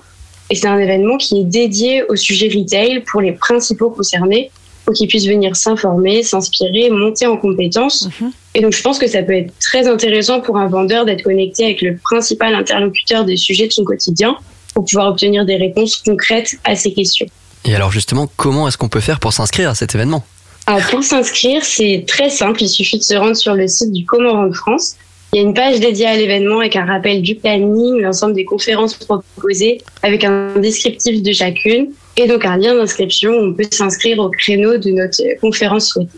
Et 0.50 0.56
c'est 0.56 0.68
un 0.68 0.80
événement 0.80 1.18
qui 1.18 1.42
est 1.42 1.44
dédié 1.44 2.04
au 2.10 2.16
sujet 2.16 2.48
retail 2.48 3.02
pour 3.02 3.22
les 3.22 3.34
principaux 3.34 3.90
concernés, 3.90 4.50
pour 4.86 4.94
qu'ils 4.94 5.08
puissent 5.08 5.28
venir 5.28 5.56
s'informer, 5.56 6.24
s'inspirer, 6.24 6.90
monter 6.90 7.28
en 7.28 7.38
compétences. 7.38 8.10
Et 8.56 8.62
donc, 8.62 8.74
je 8.74 8.82
pense 8.82 8.98
que 8.98 9.08
ça 9.08 9.24
peut 9.24 9.34
être 9.34 9.54
très 9.60 9.88
intéressant 9.88 10.42
pour 10.42 10.58
un 10.58 10.68
vendeur 10.68 11.06
d'être 11.06 11.24
connecté 11.24 11.66
avec 11.66 11.82
le 11.82 11.98
principal 11.98 12.56
interlocuteur 12.56 13.26
des 13.26 13.38
sujets 13.38 13.68
de 13.68 13.74
son 13.74 13.84
quotidien 13.84 14.38
pour 14.74 14.86
pouvoir 14.86 15.08
obtenir 15.08 15.46
des 15.46 15.56
réponses 15.56 15.98
concrètes 15.98 16.56
à 16.64 16.76
ces 16.76 16.94
questions. 16.94 17.28
Et 17.66 17.76
alors 17.76 17.92
justement, 17.92 18.30
comment 18.36 18.68
est-ce 18.68 18.78
qu'on 18.78 18.90
peut 18.90 19.00
faire 19.00 19.20
pour 19.20 19.34
s'inscrire 19.34 19.70
à 19.70 19.76
cet 19.76 19.96
événement? 19.96 20.24
Alors 20.66 20.86
pour 20.90 21.04
s'inscrire, 21.04 21.64
c'est 21.64 22.06
très 22.08 22.30
simple. 22.30 22.64
Il 22.64 22.70
suffit 22.70 22.98
de 22.98 23.04
se 23.04 23.16
rendre 23.16 23.36
sur 23.36 23.54
le 23.54 23.68
site 23.68 23.92
du 23.92 24.06
Comment 24.06 24.48
de 24.48 24.54
France. 24.54 24.96
Il 25.34 25.38
y 25.38 25.40
a 25.40 25.48
une 25.48 25.54
page 25.54 25.80
dédiée 25.80 26.06
à 26.06 26.16
l'événement 26.16 26.60
avec 26.60 26.76
un 26.76 26.86
rappel 26.86 27.22
du 27.22 27.36
planning, 27.36 28.00
l'ensemble 28.02 28.36
des 28.36 28.46
conférences 28.46 28.94
proposées, 28.94 29.82
avec 30.04 30.24
un 30.24 30.60
descriptif 30.60 31.24
de 31.24 31.32
chacune 31.32 31.88
et 32.18 32.28
donc 32.28 32.46
un 32.46 32.58
lien 32.58 32.76
d'inscription. 32.76 33.32
On 33.32 33.54
peut 33.54 33.66
s'inscrire 33.72 34.20
au 34.20 34.30
créneau 34.30 34.78
de 34.78 34.92
notre 34.92 35.24
conférence 35.42 35.88
souhaitée. 35.88 36.12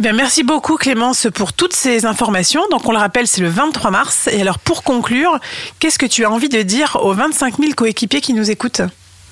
Eh 0.00 0.02
bien, 0.02 0.14
merci 0.14 0.44
beaucoup 0.44 0.76
Clémence 0.76 1.26
pour 1.34 1.52
toutes 1.52 1.74
ces 1.74 2.06
informations. 2.06 2.62
Donc 2.70 2.88
on 2.88 2.92
le 2.92 2.96
rappelle, 2.96 3.26
c'est 3.26 3.42
le 3.42 3.48
23 3.48 3.90
mars. 3.90 4.30
Et 4.32 4.40
alors 4.40 4.58
pour 4.58 4.82
conclure, 4.82 5.38
qu'est-ce 5.78 5.98
que 5.98 6.06
tu 6.06 6.24
as 6.24 6.30
envie 6.30 6.48
de 6.48 6.62
dire 6.62 6.98
aux 7.02 7.12
25 7.12 7.58
000 7.58 7.72
coéquipiers 7.76 8.22
qui 8.22 8.32
nous 8.32 8.50
écoutent? 8.50 8.80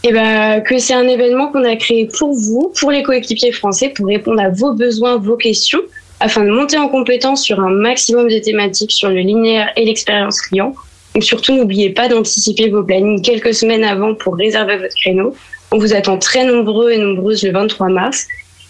Eh 0.02 0.12
ben, 0.12 0.60
que 0.60 0.76
c'est 0.76 0.92
un 0.92 1.08
événement 1.08 1.50
qu'on 1.50 1.64
a 1.64 1.74
créé 1.76 2.06
pour 2.18 2.34
vous, 2.34 2.70
pour 2.78 2.90
les 2.90 3.02
coéquipiers 3.02 3.52
français, 3.52 3.94
pour 3.96 4.08
répondre 4.08 4.42
à 4.42 4.50
vos 4.50 4.74
besoins, 4.74 5.16
vos 5.16 5.38
questions, 5.38 5.80
afin 6.20 6.44
de 6.44 6.50
monter 6.50 6.76
en 6.76 6.90
compétence 6.90 7.42
sur 7.42 7.60
un 7.60 7.70
maximum 7.70 8.28
de 8.28 8.38
thématiques 8.38 8.92
sur 8.92 9.08
le 9.08 9.20
linéaire 9.20 9.72
et 9.74 9.86
l'expérience 9.86 10.42
client. 10.42 10.74
Surtout, 11.20 11.54
n'oubliez 11.54 11.88
pas 11.88 12.08
d'anticiper 12.08 12.68
vos 12.68 12.82
plannings 12.82 13.22
quelques 13.22 13.54
semaines 13.54 13.84
avant 13.84 14.14
pour 14.14 14.36
réserver 14.36 14.76
votre 14.76 14.94
créneau. 14.96 15.34
On 15.72 15.78
vous 15.78 15.94
attend 15.94 16.18
très 16.18 16.44
nombreux 16.44 16.90
et 16.90 16.98
nombreuses 16.98 17.42
le 17.42 17.52
23 17.52 17.88
mars. 17.88 18.26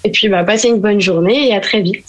Et 0.09 0.11
puis, 0.11 0.29
bah, 0.31 0.43
passez 0.43 0.69
une 0.69 0.81
bonne 0.81 1.03
journée 1.03 1.49
et 1.49 1.55
à 1.55 1.61
très 1.61 1.83
vite. 1.83 2.03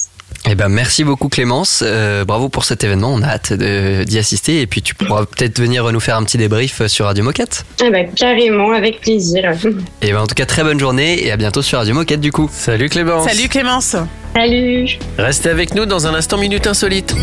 Eh 0.49 0.55
ben, 0.55 0.69
merci 0.69 1.03
beaucoup 1.03 1.27
Clémence. 1.27 1.83
Euh, 1.85 2.23
bravo 2.23 2.47
pour 2.47 2.63
cet 2.63 2.85
événement. 2.85 3.11
On 3.13 3.21
a 3.21 3.27
hâte 3.27 3.51
d'y 3.51 4.17
assister. 4.17 4.61
Et 4.61 4.67
puis 4.67 4.81
tu 4.81 4.95
pourras 4.95 5.25
peut-être 5.25 5.59
venir 5.59 5.91
nous 5.91 5.99
faire 5.99 6.15
un 6.15 6.23
petit 6.23 6.37
débrief 6.37 6.87
sur 6.87 7.07
Radio 7.07 7.25
Moquette. 7.25 7.65
Eh 7.83 7.89
ben, 7.89 8.09
carrément, 8.15 8.71
avec 8.71 9.01
plaisir. 9.01 9.51
Et 9.51 9.77
eh 10.03 10.11
ben, 10.13 10.21
en 10.21 10.27
tout 10.27 10.35
cas, 10.35 10.45
très 10.45 10.63
bonne 10.63 10.79
journée 10.79 11.25
et 11.25 11.31
à 11.31 11.35
bientôt 11.35 11.61
sur 11.61 11.79
Radio 11.79 11.93
Moquette 11.93 12.21
du 12.21 12.31
coup. 12.31 12.49
Salut 12.53 12.87
Clémence. 12.87 13.27
Salut 13.29 13.49
Clémence. 13.49 13.97
Salut. 14.33 14.97
Restez 15.17 15.49
avec 15.49 15.75
nous 15.75 15.85
dans 15.85 16.07
un 16.07 16.13
instant 16.13 16.37
Minute 16.37 16.67
Insolite. 16.67 17.13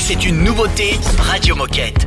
C'est 0.00 0.26
une 0.26 0.44
nouveauté 0.44 0.98
Radio 1.18 1.56
Moquette. 1.56 2.06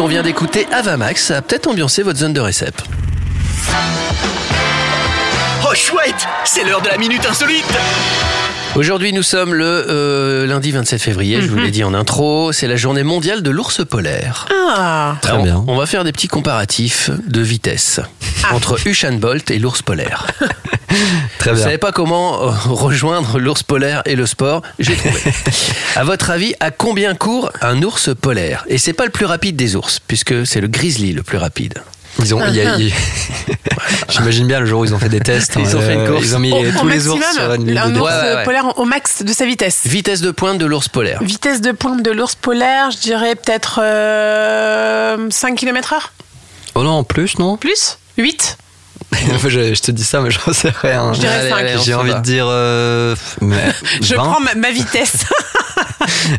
On 0.00 0.06
vient 0.06 0.22
d'écouter 0.22 0.66
Avamax, 0.72 1.24
ça 1.26 1.38
a 1.38 1.42
peut-être 1.42 1.66
ambiancé 1.66 2.02
votre 2.02 2.18
zone 2.18 2.32
de 2.32 2.40
récep. 2.40 2.74
Oh 5.64 5.74
chouette 5.74 6.26
C'est 6.44 6.64
l'heure 6.64 6.80
de 6.82 6.88
la 6.88 6.98
minute 6.98 7.24
insolite 7.26 7.64
Aujourd'hui, 8.76 9.12
nous 9.12 9.22
sommes 9.22 9.54
le 9.54 9.64
euh, 9.88 10.46
lundi 10.46 10.70
27 10.70 11.00
février, 11.00 11.40
je 11.40 11.48
vous 11.48 11.56
l'ai 11.56 11.70
dit 11.70 11.82
en 11.82 11.94
intro, 11.94 12.52
c'est 12.52 12.68
la 12.68 12.76
journée 12.76 13.02
mondiale 13.02 13.42
de 13.42 13.50
l'ours 13.50 13.84
polaire. 13.84 14.46
Ah, 14.52 15.16
Très 15.20 15.32
Alors, 15.32 15.42
bien. 15.42 15.64
On 15.66 15.76
va 15.76 15.86
faire 15.86 16.04
des 16.04 16.12
petits 16.12 16.28
comparatifs 16.28 17.10
de 17.26 17.40
vitesse 17.40 18.00
entre 18.52 18.78
Usain 18.86 19.12
Bolt 19.12 19.50
et 19.50 19.58
l'ours 19.58 19.82
polaire. 19.82 20.26
Très 21.38 21.50
Vous 21.50 21.56
bien. 21.56 21.64
savez 21.64 21.78
pas 21.78 21.92
comment 21.92 22.42
euh, 22.42 22.50
rejoindre 22.66 23.38
l'ours 23.38 23.62
polaire 23.62 24.02
et 24.06 24.16
le 24.16 24.26
sport 24.26 24.62
J'ai 24.78 24.96
trouvé. 24.96 25.20
à 25.96 26.04
votre 26.04 26.30
avis, 26.30 26.54
à 26.60 26.70
combien 26.70 27.14
court 27.14 27.50
un 27.60 27.80
ours 27.82 28.10
polaire? 28.20 28.64
Et 28.68 28.78
c'est 28.78 28.92
pas 28.92 29.04
le 29.04 29.10
plus 29.10 29.26
rapide 29.26 29.54
des 29.56 29.76
ours, 29.76 30.00
puisque 30.00 30.46
c'est 30.46 30.60
le 30.60 30.68
grizzly 30.68 31.12
le 31.12 31.22
plus 31.22 31.38
rapide. 31.38 31.74
Ils 32.20 32.34
ont, 32.34 32.44
y 32.48 32.60
a- 32.60 32.76
y 32.78 32.92
J'imagine 34.08 34.48
bien 34.48 34.58
le 34.58 34.66
jour 34.66 34.80
où 34.80 34.84
ils 34.84 34.92
ont 34.92 34.98
fait 34.98 35.08
des 35.08 35.20
tests. 35.20 35.54
Ils 35.56 35.76
ont 35.76 35.80
fait 35.80 35.94
une 35.94 36.06
course. 36.08 36.24
Ils 36.24 36.34
ont 36.34 36.40
mis 36.40 36.52
au, 36.52 36.56
tous 36.72 36.84
au 36.84 36.88
les 36.88 37.06
ours 37.06 37.20
maximum, 37.20 37.44
sur 37.46 37.54
une 37.54 37.66
ligne 37.68 37.78
un 37.78 37.90
de 37.90 38.00
ours 38.00 38.10
Ouais, 38.10 38.34
ouais, 38.34 38.44
polaire 38.44 38.76
au 38.78 38.84
max 38.84 39.22
de 39.22 39.32
sa 39.32 39.46
vitesse. 39.46 39.82
Vitesse 39.84 40.20
de 40.20 40.32
pointe 40.32 40.58
de 40.58 40.66
l'ours 40.66 40.88
polaire. 40.88 41.22
Vitesse 41.22 41.60
de 41.60 41.70
pointe 41.70 42.02
de 42.02 42.10
l'ours 42.10 42.34
polaire, 42.34 42.90
je 42.90 42.98
dirais 42.98 43.36
peut-être 43.36 43.78
euh, 43.80 45.28
5 45.30 45.54
km 45.56 45.92
heure. 45.92 46.12
Oh 46.74 46.82
non, 46.82 47.04
plus, 47.04 47.38
non? 47.38 47.56
Plus? 47.56 47.98
8 48.16 48.34
Enfin, 48.36 48.56
je, 49.48 49.74
je 49.74 49.80
te 49.82 49.90
dis 49.90 50.04
ça, 50.04 50.20
mais 50.20 50.30
j'en 50.30 50.52
sais 50.52 50.72
rien. 50.82 51.12
J'ai 51.82 51.94
envie 51.94 52.14
de 52.14 52.20
dire 52.20 52.46
euh, 52.48 53.14
mais 53.40 53.56
Je 54.02 54.14
20, 54.14 54.22
prends 54.22 54.40
ma, 54.40 54.54
ma 54.54 54.70
vitesse. 54.70 55.24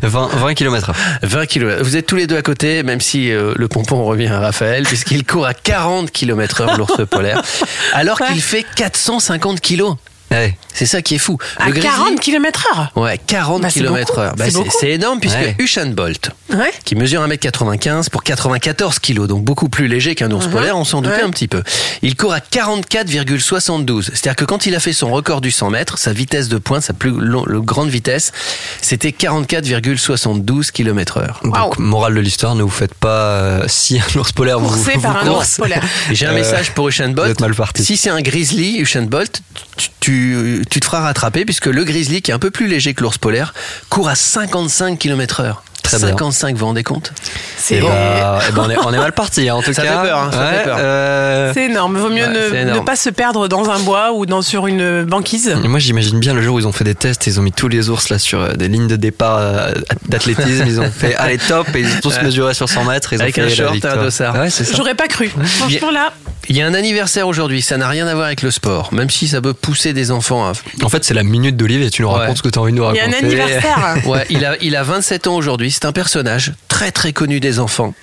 20, 0.02 0.28
20 0.28 0.54
km 0.54 0.92
20 1.22 1.46
km. 1.46 1.82
Vous 1.82 1.96
êtes 1.96 2.06
tous 2.06 2.16
les 2.16 2.26
deux 2.26 2.36
à 2.36 2.42
côté, 2.42 2.82
même 2.82 3.00
si 3.00 3.30
euh, 3.32 3.54
le 3.56 3.68
pompon 3.68 4.04
revient 4.04 4.28
à 4.28 4.40
Raphaël, 4.40 4.84
puisqu'il 4.84 5.24
court 5.24 5.46
à 5.46 5.54
40 5.54 6.10
km 6.10 6.60
heure 6.62 6.76
l'ours 6.76 7.04
polaire, 7.06 7.42
alors 7.92 8.18
qu'il 8.18 8.40
fait 8.40 8.64
450 8.76 9.60
kilos. 9.60 9.96
Ouais. 10.30 10.56
C'est 10.74 10.86
ça 10.86 11.02
qui 11.02 11.14
est 11.16 11.18
fou. 11.18 11.36
à 11.58 11.66
Le 11.66 11.72
grizzly- 11.72 11.82
40 11.82 12.20
km 12.20 12.66
heure. 12.72 12.92
Ouais, 12.96 13.18
40 13.26 13.62
Bah, 13.62 13.68
c'est 13.70 13.80
km 13.80 14.06
beaucoup. 14.08 14.20
heure. 14.20 14.34
Bah, 14.36 14.44
C'est 14.78 14.90
énorme 14.90 15.20
puisque 15.20 15.36
Ouais. 15.36 15.56
Usain 15.58 15.86
Bolt, 15.86 16.30
Ouais. 16.52 16.72
qui 16.84 16.94
mesure 16.96 17.22
1m95 17.22 18.08
pour 18.08 18.22
94 18.22 18.98
kg, 18.98 19.26
donc 19.26 19.44
beaucoup 19.44 19.68
plus 19.68 19.88
léger 19.88 20.14
qu'un 20.14 20.30
ours 20.30 20.46
Mhm. 20.46 20.52
polaire, 20.52 20.76
on 20.76 20.84
s'en 20.84 21.02
doutait 21.02 21.16
Ouais. 21.16 21.22
un 21.22 21.30
petit 21.30 21.48
peu. 21.48 21.62
Il 22.02 22.16
court 22.16 22.32
à 22.32 22.40
44,72. 22.40 24.06
C'est-à-dire 24.14 24.36
que 24.36 24.44
quand 24.44 24.66
il 24.66 24.74
a 24.74 24.80
fait 24.80 24.92
son 24.92 25.10
record 25.10 25.40
du 25.40 25.50
100 25.50 25.70
mètres, 25.70 25.98
sa 25.98 26.12
vitesse 26.12 26.48
de 26.48 26.58
pointe, 26.58 26.82
sa 26.82 26.92
plus 26.92 27.10
long- 27.10 27.44
le 27.46 27.60
grande 27.60 27.88
vitesse, 27.88 28.32
c'était 28.80 29.12
44,72 29.12 30.70
km 30.70 31.18
heure. 31.18 31.40
Donc, 31.44 31.78
morale 31.78 32.14
de 32.14 32.20
l'histoire, 32.20 32.54
ne 32.54 32.62
vous 32.62 32.68
faites 32.70 32.94
pas 32.94 33.08
euh, 33.10 33.64
si 33.68 33.98
un 33.98 34.18
ours 34.18 34.32
polaire 34.32 34.58
vous, 34.60 34.68
vous 34.68 35.00
par 35.00 35.16
un 35.24 35.28
ours 35.28 35.56
polaire. 35.56 35.82
J'ai 36.12 36.26
un 36.26 36.30
Euh, 36.30 36.34
message 36.34 36.70
pour 36.72 36.88
Usain 36.88 37.08
vous 37.08 37.14
Bolt. 37.14 37.30
êtes 37.30 37.40
mal 37.40 37.54
parti. 37.54 37.84
Si 37.84 37.96
c'est 37.96 38.10
un 38.10 38.20
grizzly, 38.22 38.78
Usain 38.78 39.02
Bolt, 39.02 39.42
tu, 39.76 39.88
tu, 40.00 40.59
tu 40.68 40.80
te 40.80 40.84
feras 40.84 41.00
rattraper 41.00 41.44
puisque 41.44 41.66
le 41.66 41.84
grizzly, 41.84 42.22
qui 42.22 42.30
est 42.30 42.34
un 42.34 42.38
peu 42.38 42.50
plus 42.50 42.66
léger 42.66 42.94
que 42.94 43.02
l'ours 43.02 43.18
polaire, 43.18 43.54
court 43.88 44.08
à 44.08 44.14
55 44.14 44.98
km 44.98 45.40
heure. 45.40 45.62
Très 45.82 45.98
bien. 45.98 46.08
55, 46.08 46.52
vous 46.54 46.60
vous 46.60 46.66
rendez 46.66 46.82
compte? 46.84 47.12
C'est 47.56 47.76
Eh 47.78 47.80
bah, 47.80 48.38
eh 48.48 48.52
ben, 48.52 48.62
on, 48.66 48.70
est, 48.70 48.76
on 48.78 48.92
est 48.92 48.98
mal 48.98 49.12
parti, 49.12 49.48
hein, 49.48 49.56
en 49.56 49.62
tout 49.62 49.72
Ça 49.72 49.82
cas. 49.82 50.02
fait 50.02 50.08
peur, 50.08 50.18
hein, 50.18 50.30
ça 50.32 50.38
Ouais, 50.38 50.58
fait 50.58 50.64
peur. 50.64 50.76
euh, 50.80 51.50
c'est 51.54 51.64
énorme. 51.66 51.96
Vaut 51.98 52.08
mieux 52.10 52.26
Ouais, 52.26 52.64
ne, 52.64 52.80
pas 52.80 52.96
se 52.96 53.10
perdre 53.10 53.48
dans 53.48 53.70
un 53.70 53.78
bois 53.80 54.12
ou 54.12 54.26
dans, 54.26 54.42
sur 54.42 54.66
une 54.66 55.04
banquise. 55.04 55.54
Moi, 55.64 55.78
j'imagine 55.78 56.18
bien 56.20 56.34
le 56.34 56.42
jour 56.42 56.56
où 56.56 56.58
ils 56.60 56.66
ont 56.66 56.72
fait 56.72 56.84
des 56.84 56.94
tests, 56.94 57.26
ils 57.26 57.38
ont 57.40 57.42
mis 57.42 57.52
tous 57.52 57.68
les 57.68 57.88
ours 57.88 58.08
là 58.08 58.18
sur 58.18 58.40
euh, 58.40 58.52
des 58.52 58.68
lignes 58.68 58.88
de 58.88 58.96
départ 58.96 59.38
euh, 59.38 59.72
d'athlétisme. 60.08 60.64
Ils 60.66 60.80
ont 60.80 60.90
fait 60.90 61.14
allez 61.16 61.38
top 61.38 61.66
et 61.74 61.80
ils 61.80 61.86
ont 61.86 62.00
tous 62.02 62.20
mesuré 62.22 62.54
sur 62.54 62.68
100 62.68 62.84
mètres. 62.84 63.12
Ils 63.12 63.22
Avec 63.22 63.38
ont 63.38 63.42
un 63.42 63.48
fait 63.48 63.54
short 63.54 63.82
la 63.82 63.90
et 63.90 63.92
un 63.98 64.02
dossard. 64.02 64.34
Ouais. 64.36 64.48
J'aurais 64.76 64.94
pas 64.94 65.08
cru. 65.08 65.28
Franchement, 65.28 65.90
là, 65.90 66.12
Il 66.48 66.56
y 66.56 66.62
a 66.62 66.66
un 66.66 66.74
anniversaire 66.74 67.26
aujourd'hui, 67.28 67.62
ça 67.62 67.76
n'a 67.76 67.88
rien 67.88 68.06
à 68.06 68.14
voir 68.14 68.26
avec 68.26 68.42
le 68.42 68.50
sport, 68.50 68.92
même 68.92 69.10
si 69.10 69.28
ça 69.28 69.40
peut 69.40 69.52
pousser 69.54 69.92
des 69.92 70.10
enfants 70.10 70.46
à... 70.48 70.52
En 70.82 70.88
fait, 70.88 71.04
c'est 71.04 71.14
la 71.14 71.22
minute 71.22 71.56
d'Olivier. 71.56 71.90
Tu 71.90 72.02
nous 72.02 72.08
Ouais. 72.08 72.14
racontes 72.20 72.38
ce 72.38 72.42
que 72.42 72.48
tu 72.48 72.58
as 72.58 72.62
envie 72.62 72.72
de 72.72 72.78
nous 72.78 72.84
il 72.90 72.96
y 72.96 73.00
a 73.00 73.04
raconter. 73.04 73.16
un 73.24 73.26
anniversaire. 73.26 73.96
Ouais, 74.06 74.26
il 74.30 74.44
a, 74.44 74.56
il 74.60 74.74
a 74.74 74.82
27 74.82 75.26
ans 75.28 75.34
aujourd'hui, 75.36 75.69
c'est 75.70 75.84
un 75.84 75.92
personnage 75.92 76.52
très 76.68 76.90
très 76.92 77.12
connu 77.12 77.40
des 77.40 77.58
enfants. 77.58 77.94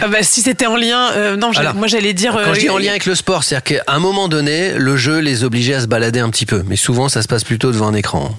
Ah 0.00 0.08
bah, 0.08 0.22
si 0.22 0.40
c'était 0.40 0.66
en 0.66 0.76
lien, 0.76 1.10
euh, 1.12 1.36
non, 1.36 1.50
Alors, 1.54 1.74
moi 1.74 1.86
j'allais 1.86 2.14
dire. 2.14 2.32
Quand 2.32 2.38
euh, 2.50 2.54
je 2.54 2.60
dis 2.60 2.70
en 2.70 2.78
lien 2.78 2.90
avec 2.90 3.04
le 3.06 3.14
sport, 3.14 3.44
c'est-à-dire 3.44 3.84
qu'à 3.84 3.92
un 3.92 3.98
moment 3.98 4.28
donné, 4.28 4.72
le 4.72 4.96
jeu 4.96 5.18
les 5.18 5.44
obligeait 5.44 5.74
à 5.74 5.80
se 5.82 5.86
balader 5.86 6.20
un 6.20 6.30
petit 6.30 6.46
peu, 6.46 6.62
mais 6.66 6.76
souvent 6.76 7.08
ça 7.08 7.20
se 7.22 7.28
passe 7.28 7.44
plutôt 7.44 7.70
devant 7.72 7.88
un 7.88 7.94
écran. 7.94 8.34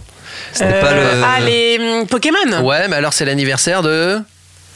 Pas 0.58 0.66
le- 0.66 1.24
Ah, 1.24 1.39
les 1.42 1.78
hum, 1.80 2.08
Pokémon 2.08 2.63
Ouais, 2.63 2.88
mais 2.88 2.96
alors 2.96 3.13
c'est 3.13 3.26
l'anniversaire 3.26 3.82
de 3.84 4.20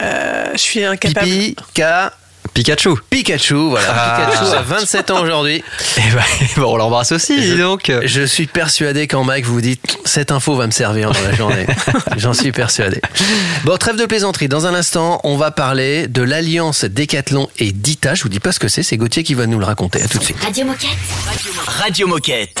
Euh, 0.00 0.44
Je 0.52 0.58
suis 0.58 0.84
incapable. 0.84 1.26
Pipi, 1.26 1.56
Ka, 1.74 2.12
Pikachu. 2.58 2.96
Pikachu, 3.08 3.54
voilà. 3.70 3.86
Ah. 3.88 4.26
Pikachu 4.32 4.52
a 4.52 4.62
27 4.62 5.12
ans 5.12 5.22
aujourd'hui. 5.22 5.62
Et 5.96 6.00
ben, 6.12 6.22
bon, 6.56 6.72
on 6.74 6.76
l'embrasse 6.76 7.12
aussi, 7.12 7.40
Je- 7.40 7.52
dis 7.52 7.56
donc. 7.58 7.92
Je 8.04 8.22
suis 8.22 8.48
persuadé 8.48 9.06
quand 9.06 9.22
Mike 9.22 9.44
vous 9.46 9.60
dit 9.60 9.78
cette 10.04 10.32
info 10.32 10.56
va 10.56 10.66
me 10.66 10.72
servir 10.72 11.12
dans 11.12 11.22
la 11.22 11.36
journée. 11.36 11.68
J'en 12.16 12.34
suis 12.34 12.50
persuadé. 12.50 13.00
Bon, 13.62 13.76
trêve 13.76 13.94
de 13.94 14.06
plaisanterie. 14.06 14.48
Dans 14.48 14.66
un 14.66 14.74
instant, 14.74 15.20
on 15.22 15.36
va 15.36 15.52
parler 15.52 16.08
de 16.08 16.20
l'alliance 16.22 16.84
Decathlon 16.84 17.48
et 17.60 17.70
Dita. 17.70 18.16
Je 18.16 18.24
vous 18.24 18.28
dis 18.28 18.40
pas 18.40 18.50
ce 18.50 18.58
que 18.58 18.66
c'est, 18.66 18.82
c'est 18.82 18.96
Gauthier 18.96 19.22
qui 19.22 19.34
va 19.34 19.46
nous 19.46 19.60
le 19.60 19.64
raconter. 19.64 20.02
À 20.02 20.08
tout 20.08 20.18
de 20.18 20.24
suite. 20.24 20.42
Radio 20.42 20.64
Moquette. 20.64 20.88
Radio 21.68 22.08
Moquette. 22.08 22.60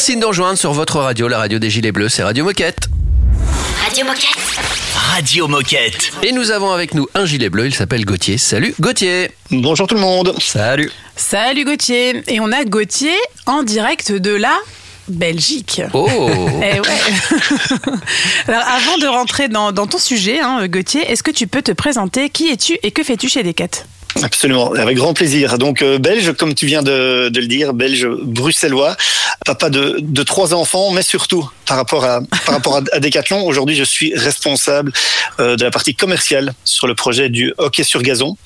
Merci 0.00 0.16
de 0.16 0.20
nous 0.22 0.28
rejoindre 0.28 0.56
sur 0.58 0.72
votre 0.72 0.98
radio, 0.98 1.28
la 1.28 1.36
radio 1.36 1.58
des 1.58 1.68
Gilets 1.68 1.92
Bleus, 1.92 2.08
c'est 2.08 2.22
Radio 2.22 2.42
Moquette. 2.42 2.88
Radio 3.84 4.06
Moquette. 4.06 4.38
Radio 4.94 5.46
Moquette. 5.46 6.10
Et 6.22 6.32
nous 6.32 6.50
avons 6.50 6.70
avec 6.72 6.94
nous 6.94 7.06
un 7.14 7.26
gilet 7.26 7.50
bleu, 7.50 7.66
il 7.66 7.74
s'appelle 7.74 8.06
Gauthier. 8.06 8.38
Salut 8.38 8.74
Gauthier 8.80 9.30
Bonjour 9.50 9.86
tout 9.86 9.96
le 9.96 10.00
monde 10.00 10.34
Salut 10.40 10.90
Salut 11.16 11.66
Gauthier 11.66 12.22
Et 12.28 12.40
on 12.40 12.50
a 12.50 12.64
Gauthier 12.64 13.12
en 13.44 13.62
direct 13.62 14.10
de 14.10 14.30
la 14.30 14.56
Belgique. 15.06 15.82
Oh 15.92 16.08
Eh 16.62 16.80
ouais. 16.80 16.86
Alors 18.48 18.62
avant 18.68 18.96
de 18.96 19.06
rentrer 19.06 19.48
dans, 19.50 19.70
dans 19.70 19.86
ton 19.86 19.98
sujet, 19.98 20.40
hein, 20.40 20.66
Gauthier, 20.66 21.02
est-ce 21.12 21.22
que 21.22 21.30
tu 21.30 21.46
peux 21.46 21.60
te 21.60 21.72
présenter? 21.72 22.30
Qui 22.30 22.48
es-tu 22.48 22.78
et 22.82 22.90
que 22.90 23.02
fais-tu 23.02 23.28
chez 23.28 23.42
Decat? 23.42 23.84
Absolument, 24.22 24.72
avec 24.72 24.96
grand 24.96 25.14
plaisir. 25.14 25.58
Donc 25.58 25.82
euh, 25.82 25.98
belge, 25.98 26.32
comme 26.32 26.54
tu 26.54 26.66
viens 26.66 26.82
de, 26.82 27.28
de, 27.28 27.40
le 27.40 27.46
dire, 27.46 27.72
belge 27.72 28.06
bruxellois, 28.06 28.96
papa 29.44 29.70
de, 29.70 29.96
de, 30.00 30.22
trois 30.22 30.52
enfants, 30.54 30.90
mais 30.90 31.02
surtout 31.02 31.48
par 31.66 31.76
rapport 31.76 32.04
à 32.04 32.20
par 32.44 32.54
rapport 32.56 32.76
à, 32.76 33.00
Decathlon, 33.00 33.44
aujourd'hui 33.44 33.76
je 33.76 33.84
suis 33.84 34.14
responsable 34.16 34.92
euh, 35.38 35.56
de 35.56 35.64
la 35.64 35.70
partie 35.70 35.94
commerciale 35.94 36.52
sur 36.64 36.86
le 36.86 36.94
projet 36.94 37.28
du 37.28 37.54
hockey 37.58 37.84
sur 37.84 38.02
gazon. 38.02 38.36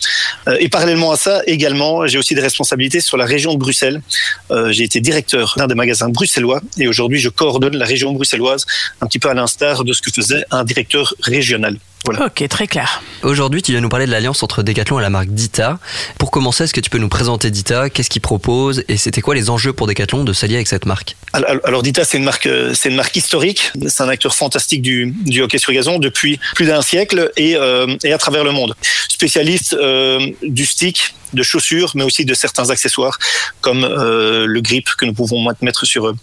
Euh, 0.49 0.57
et 0.61 0.69
parallèlement 0.69 1.13
à 1.13 1.17
ça, 1.17 1.43
également, 1.47 2.07
j'ai 2.07 2.19
aussi 2.19 2.35
des 2.35 2.41
responsabilités 2.41 3.01
sur 3.01 3.17
la 3.17 3.25
région 3.25 3.55
de 3.55 3.59
Bruxelles. 3.59 4.03
Euh, 4.51 4.71
j'ai 4.73 4.85
été 4.85 5.01
directeur 5.01 5.55
d'un 5.57 5.67
des 5.67 5.75
magasins 5.75 6.09
bruxellois 6.09 6.61
et 6.79 6.87
aujourd'hui 6.87 7.19
je 7.19 7.31
coordonne 7.31 7.77
la 7.77 7.87
région 7.87 8.13
bruxelloise, 8.13 8.67
un 9.01 9.07
petit 9.07 9.19
peu 9.19 9.31
à 9.31 9.35
l'instar 9.35 9.85
de 9.85 9.93
ce 9.93 10.03
que 10.03 10.11
faisait 10.11 10.45
un 10.51 10.65
directeur 10.65 11.15
régional. 11.21 11.79
Voilà. 12.05 12.27
Ok, 12.27 12.47
très 12.49 12.67
clair. 12.67 13.03
Aujourd'hui, 13.23 13.63
tu 13.63 13.73
viens 13.73 13.81
nous 13.81 13.89
parler 13.89 14.05
de 14.05 14.11
l'alliance 14.11 14.43
entre 14.43 14.63
Decathlon 14.63 14.99
et 14.99 15.03
la 15.03 15.11
marque 15.11 15.29
Dita. 15.29 15.79
Pour 16.19 16.31
commencer, 16.31 16.65
est-ce 16.65 16.75
que 16.75 16.81
tu 16.81 16.91
peux 16.91 16.99
nous 16.99 17.09
présenter 17.09 17.51
Dita? 17.51 17.89
Qu'est-ce 17.89 18.11
qu'il 18.11 18.21
propose 18.21 18.85
Et 18.89 18.99
c'était 18.99 19.23
quoi 19.23 19.35
les 19.35 19.49
enjeux 19.49 19.73
pour 19.73 19.87
Decathlon 19.87 20.23
de 20.23 20.33
s'allier 20.35 20.57
avec 20.57 20.69
cette 20.69 20.85
marque? 20.85 21.17
Alors, 21.33 21.51
alors, 21.65 21.83
Dita, 21.83 22.05
c'est 22.05 22.19
une 22.19 22.25
marque, 22.25 22.49
c'est 22.75 22.91
une 22.91 22.97
marque 22.97 23.17
historique. 23.17 23.73
C'est 23.89 24.03
un 24.03 24.09
acteur 24.09 24.35
fantastique 24.35 24.83
du, 24.83 25.15
du 25.25 25.41
hockey 25.41 25.59
sur 25.59 25.73
gazon 25.73 25.99
depuis 25.99 26.39
plus 26.55 26.67
d'un 26.67 26.83
siècle 26.83 27.33
et, 27.37 27.57
euh, 27.57 27.97
et 28.05 28.13
à 28.13 28.19
travers 28.19 28.45
le 28.45 28.53
monde. 28.53 28.75
Spécialiste 29.09 29.73
euh, 29.73 30.27
du 30.43 30.67
stick, 30.67 31.15
de 31.35 31.43
chaussures, 31.43 31.93
mais 31.95 32.05
aussi 32.05 32.25
de 32.25 32.35
certains 32.35 32.71
accessoires 32.71 33.19
comme 33.61 33.85
euh, 33.85 34.47
le 34.47 34.61
grip 34.61 34.89
que 34.97 35.05
nous 35.05 35.15
pouvons 35.15 35.45
mettre 35.61 35.87
sur 35.87 36.15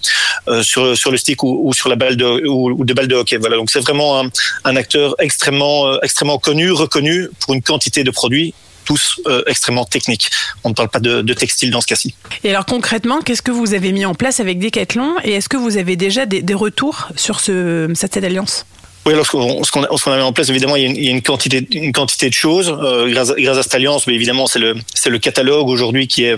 euh, 0.48 0.64
sur, 0.64 0.98
sur 0.98 1.12
le 1.12 1.18
stick 1.18 1.44
ou, 1.44 1.72
sur 1.74 1.90
la 1.90 1.96
balle 1.96 2.16
de 2.16 2.48
ou, 2.48 2.84
de 2.84 2.94
balle 2.94 3.08
de 3.08 3.16
hockey. 3.16 3.38
Voilà, 3.38 3.58
donc 3.58 3.70
c'est 3.70 3.80
vraiment 3.80 4.24
un, 4.64 4.76
acteur 4.76 5.16
extrêmement 5.20 5.88
euh, 5.88 5.98
extrêmement 6.02 6.40
connu, 6.40 6.72
reconnu 6.72 7.28
pour 7.40 7.54
une 7.54 7.62
quantité 7.62 8.04
de 8.04 8.12
produits 8.12 8.54
tous 8.84 9.22
extrêmement 9.46 9.86
techniques. 9.86 10.32
On 10.64 10.70
ne 10.70 10.74
parle 10.74 10.90
pas 10.90 11.00
de, 11.00 11.34
textile 11.34 11.70
dans 11.70 11.82
ce 11.82 11.88
cas-ci. 11.88 12.16
Et 12.44 12.50
alors 12.50 12.66
concrètement, 12.66 13.22
qu'est-ce 13.22 13.44
que 13.44 13.52
vous 13.52 13.76
avez 13.76 13.92
mis 13.92 14.06
en 14.06 14.16
place 14.16 14.40
avec 14.40 14.58
Decathlon 14.60 15.16
et 15.24 15.34
est-ce 15.34 15.48
que 15.48 15.56
vous 15.56 15.78
avez 15.78 15.96
déjà 15.96 16.26
des, 16.26 16.42
des 16.42 16.54
retours 16.56 17.08
sur 17.16 17.40
ce, 17.40 17.90
cette 17.94 18.18
alliance? 18.18 18.66
Oui, 19.06 19.14
alors 19.14 19.26
ce 19.26 19.32
qu'on 19.32 19.62
qu 19.62 19.72
qu 19.72 20.10
en 20.10 20.34
place, 20.34 20.50
évidemment, 20.50 20.76
il 20.76 20.84
y 20.84 20.86
a 20.86 20.90
une, 20.90 20.96
y 20.96 21.08
a 21.08 21.12
une 21.12 21.24
quantité, 21.24 21.68
une 21.72 21.92
quantité 21.92 22.30
de 22.30 22.34
choses 22.34 22.70
euh, 22.70 23.10
grâce, 23.10 23.34
grâce 23.36 23.58
à 23.58 23.64
cette 23.64 23.74
alliance. 23.74 24.06
Mais 24.06 24.14
évidemment, 24.14 24.46
c'est 24.46 24.60
le, 24.60 24.76
le 25.08 25.20
catalogue 25.20 25.70
aujourd'hui 25.70 26.08
qui 26.08 26.26
est, 26.26 26.36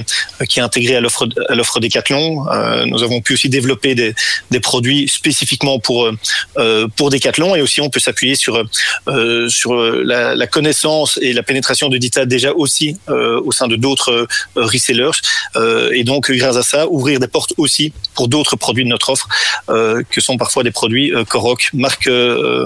qui 0.47 0.60
est 0.60 0.63
intégré 0.63 0.95
à 0.95 1.02
l'offre, 1.02 1.28
à 1.49 1.56
l'offre 1.56 1.82
Decathlon. 1.82 2.45
Euh, 2.49 2.86
nous 2.86 3.04
avons 3.04 3.19
pu 3.19 3.34
aussi 3.34 3.49
développer 3.49 3.95
des, 3.95 4.15
des 4.52 4.60
produits 4.62 5.10
spécifiquement 5.10 5.80
pour, 5.80 6.10
euh, 6.58 6.88
pour 6.95 7.10
Decathlon, 7.10 7.56
et 7.56 7.62
aussi 7.62 7.82
on 7.82 7.89
peut 7.89 7.99
s'appuyer 7.99 8.36
sur, 8.36 8.63
euh, 9.08 9.49
sur 9.49 9.73
la, 9.76 10.36
la, 10.36 10.47
connaissance 10.47 11.19
et 11.21 11.34
la 11.34 11.43
pénétration 11.43 11.89
de 11.89 11.97
Dita 11.97 12.26
déjà 12.26 12.54
aussi 12.54 12.97
euh, 13.10 13.41
au 13.43 13.52
sein 13.52 13.67
de 13.67 13.76
d'autres 13.76 14.28
resellers, 14.56 15.12
euh, 15.56 15.89
et 15.93 16.04
donc 16.04 16.32
grâce 16.32 16.56
à 16.56 16.63
ça, 16.63 16.88
ouvrir 16.88 17.19
des 17.19 17.28
portes 17.28 17.54
aussi 17.58 17.91
pour 18.15 18.28
d'autres 18.28 18.56
produits 18.56 18.86
de 18.86 18.89
notre 18.89 19.10
offre, 19.10 19.28
que 19.67 20.21
sont 20.21 20.38
parfois 20.38 20.63
des 20.63 20.71
produits 20.71 21.12
Coroc, 21.28 21.69
marque 21.73 22.08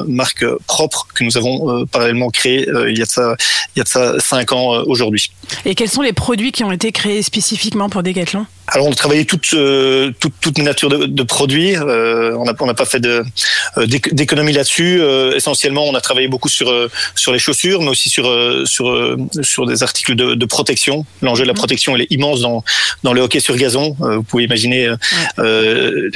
marque 0.07 0.45
propre 0.67 1.07
que 1.13 1.23
nous 1.23 1.37
avons 1.37 1.85
parallèlement 1.85 2.29
créée 2.29 2.67
il 2.87 2.97
y 2.97 3.01
a 3.01 3.05
ça, 3.05 3.35
il 3.75 3.79
y 3.79 3.81
a 3.81 3.83
de 3.83 3.89
ça 3.89 4.19
cinq 4.19 4.51
ans 4.51 4.83
aujourd'hui. 4.85 5.31
Et 5.65 5.75
quels 5.75 5.89
sont 5.89 6.01
les 6.01 6.13
produits 6.13 6.51
qui 6.51 6.63
ont 6.63 6.71
été 6.71 6.91
créés 6.91 7.21
spécifiquement 7.21 7.89
pour 7.89 8.03
Decathlon? 8.03 8.45
Alors 8.67 8.87
on 8.87 8.91
a 8.91 8.95
travaillé 8.95 9.25
toute 9.25 9.53
euh, 9.53 10.11
toute, 10.19 10.33
toute 10.41 10.57
nature 10.57 10.89
de, 10.89 11.05
de 11.05 11.23
produits. 11.23 11.75
Euh, 11.77 12.35
on 12.37 12.43
n'a 12.43 12.53
on 12.59 12.65
n'a 12.65 12.73
pas 12.73 12.85
fait 12.85 12.99
de 12.99 13.23
euh, 13.77 13.85
d'économie 13.85 14.51
là-dessus. 14.51 14.99
Euh, 14.99 15.35
essentiellement, 15.35 15.85
on 15.85 15.95
a 15.95 16.01
travaillé 16.01 16.27
beaucoup 16.27 16.49
sur 16.49 16.73
sur 17.15 17.31
les 17.31 17.39
chaussures, 17.39 17.81
mais 17.81 17.89
aussi 17.89 18.09
sur 18.09 18.29
sur 18.65 19.17
sur 19.41 19.65
des 19.65 19.83
articles 19.83 20.15
de, 20.15 20.35
de 20.35 20.45
protection. 20.45 21.05
L'enjeu 21.21 21.43
de 21.43 21.47
la 21.47 21.53
mmh. 21.53 21.57
protection 21.57 21.95
il 21.95 22.01
est 22.01 22.11
immense 22.11 22.41
dans 22.41 22.63
dans 23.03 23.13
le 23.13 23.21
hockey 23.21 23.39
sur 23.39 23.55
gazon. 23.55 23.95
vous 23.99 24.23
pouvez 24.23 24.43
imaginer 24.43 24.91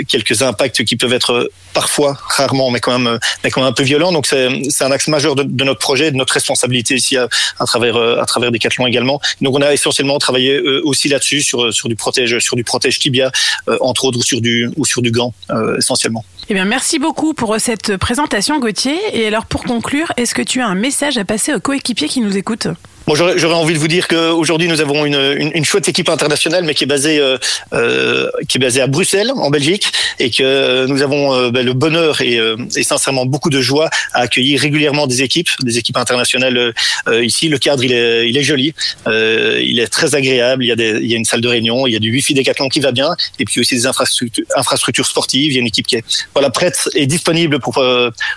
quelques 0.08 0.42
impacts 0.42 0.84
qui 0.84 0.98
peuvent 0.98 1.14
être 1.14 1.50
parfois, 1.74 2.18
rarement, 2.28 2.70
mais 2.70 2.82
quand 2.82 3.00
même 3.00 3.18
mais 3.46 3.50
quand 3.50 3.62
même 3.62 3.70
un 3.70 3.74
peu 3.74 3.84
violents. 3.84 4.12
Donc 4.12 4.26
c'est 4.28 4.50
c'est 4.70 4.84
un 4.84 4.92
axe 4.92 5.08
majeur 5.08 5.36
de, 5.36 5.44
de, 5.44 5.64
notre 5.64 5.80
projet, 5.80 6.12
de 6.12 6.18
notre 6.18 6.34
responsabilité 6.34 6.96
ici 6.96 7.16
à, 7.16 7.30
à 7.60 7.66
travers 7.66 7.96
à 7.96 8.26
travers 8.26 8.52
Decathlon 8.52 8.88
également. 8.88 9.22
Donc 9.40 9.56
on 9.56 9.62
a 9.62 9.72
essentiellement 9.72 10.20
travaillé 10.20 10.60
aussi 10.60 11.08
là-dessus 11.08 11.42
sur 11.44 11.74
sur 11.74 11.88
du 11.88 11.96
protège 11.96 12.41
sur 12.42 12.56
du 12.56 12.64
protège 12.64 13.00
tibia, 13.00 13.32
euh, 13.68 13.78
entre 13.82 14.06
autres, 14.06 14.20
ou 14.20 14.86
sur 14.86 15.02
du, 15.02 15.12
gant, 15.12 15.34
euh, 15.50 15.78
essentiellement. 15.78 16.24
Eh 16.50 16.54
bien, 16.54 16.66
merci 16.66 17.00
beaucoup 17.00 17.34
pour 17.34 17.56
cette 17.60 17.98
présentation, 17.98 18.60
Gauthier. 18.60 18.98
Et 19.14 19.28
alors, 19.28 19.46
pour 19.46 19.64
conclure, 19.64 20.12
est-ce 20.18 20.36
que 20.36 20.42
tu 20.42 20.62
as 20.62 20.68
un 20.68 20.76
message 20.76 21.18
à 21.18 21.26
passer 21.26 21.54
aux 21.54 21.60
coéquipiers 21.60 22.08
qui 22.08 22.22
nous 22.22 22.38
écoutent? 22.38 22.68
Bon, 23.08 23.16
j'aurais 23.16 23.56
envie 23.56 23.74
de 23.74 23.80
vous 23.80 23.88
dire 23.88 24.08
qu'aujourd'hui 24.08 24.68
nous 24.68 24.80
avons 24.80 25.06
une, 25.06 25.16
une, 25.16 25.52
une, 25.56 25.66
chouette 25.66 25.90
équipe 25.90 26.08
internationale, 26.08 26.64
mais 26.64 26.76
qui 26.76 26.84
est 26.84 26.88
basée 26.88 27.20
euh, 27.20 27.38
euh, 27.74 28.30
qui 28.48 28.58
est 28.58 28.62
basée 28.62 28.80
à 28.80 28.88
Bruxelles, 28.88 29.32
en 29.36 29.50
Belgique, 29.50 29.92
et 30.20 30.30
que 30.30 30.86
nous 30.86 31.02
avons 31.02 31.34
euh, 31.34 31.50
ben, 31.50 31.66
le 31.66 31.74
bonheur 31.74 32.22
et, 32.22 32.38
euh, 32.38 32.56
et, 32.76 32.84
sincèrement 32.84 33.26
beaucoup 33.26 33.50
de 33.50 33.60
joie 33.60 33.90
à 34.14 34.22
accueillir 34.22 34.62
régulièrement 34.62 35.08
des 35.08 35.24
équipes, 35.24 35.50
des 35.62 35.80
équipes 35.80 35.98
internationales 35.98 36.74
euh, 37.08 37.26
ici. 37.26 37.50
Le 37.50 37.58
cadre 37.58 37.84
il 37.84 37.92
est, 37.92 38.30
il 38.30 38.38
est 38.38 38.44
joli, 38.44 38.74
il 39.08 39.80
est 39.80 39.88
très 39.88 40.14
agréable. 40.14 40.64
Il 40.64 40.68
y 40.68 40.72
a 40.72 40.76
des, 40.76 41.00
il 41.02 41.12
y 41.12 41.16
a 41.16 41.18
une 41.18 41.26
salle 41.26 41.42
de 41.42 41.48
réunion, 41.48 41.88
il 41.88 41.94
y 41.94 41.96
a 41.96 42.00
du 42.00 42.12
wifi 42.12 42.36
décathlon 42.36 42.70
qui 42.70 42.82
va 42.82 42.92
bien, 42.92 43.16
et 43.40 43.46
puis 43.46 43.60
aussi 43.60 43.76
des 43.76 43.88
infrastructures, 43.88 44.46
infrastructures 44.56 45.08
sportives. 45.08 45.52
Il 45.52 45.56
y 45.56 45.58
a 45.58 45.62
une 45.62 45.68
équipe 45.68 45.88
qui 45.88 45.96
est 45.96 46.04
voilà 46.36 46.52
prête 46.52 46.88
et 46.94 47.08
disponible 47.08 47.60
pour 47.60 47.84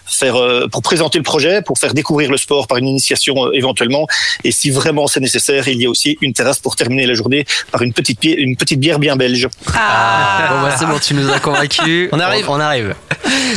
faire 0.06 0.66
pour 0.72 0.82
présenter 0.82 1.18
le 1.18 1.24
projet, 1.24 1.60
pour 1.60 1.78
faire 1.78 1.92
découvrir 1.92 2.30
le 2.30 2.38
sport 2.38 2.66
par 2.66 2.78
une 2.78 2.88
initiation 2.88 3.52
éventuellement. 3.52 4.06
Et 4.42 4.53
si 4.54 4.70
vraiment 4.70 5.06
c'est 5.06 5.20
nécessaire, 5.20 5.68
il 5.68 5.80
y 5.80 5.86
a 5.86 5.90
aussi 5.90 6.16
une 6.20 6.32
terrasse 6.32 6.58
pour 6.58 6.76
terminer 6.76 7.06
la 7.06 7.14
journée 7.14 7.44
par 7.70 7.82
une 7.82 7.92
petite, 7.92 8.24
une 8.24 8.56
petite 8.56 8.80
bière 8.80 8.98
bien 8.98 9.16
belge. 9.16 9.48
Ah, 9.74 10.48
bon, 10.50 10.62
bah, 10.62 10.76
c'est 10.78 10.86
bon, 10.86 10.98
tu 10.98 11.14
nous 11.14 11.30
as 11.30 11.40
convaincus. 11.40 12.08
on 12.12 12.20
arrive. 12.20 12.48
On, 12.48 12.60
arrive. 12.60 12.94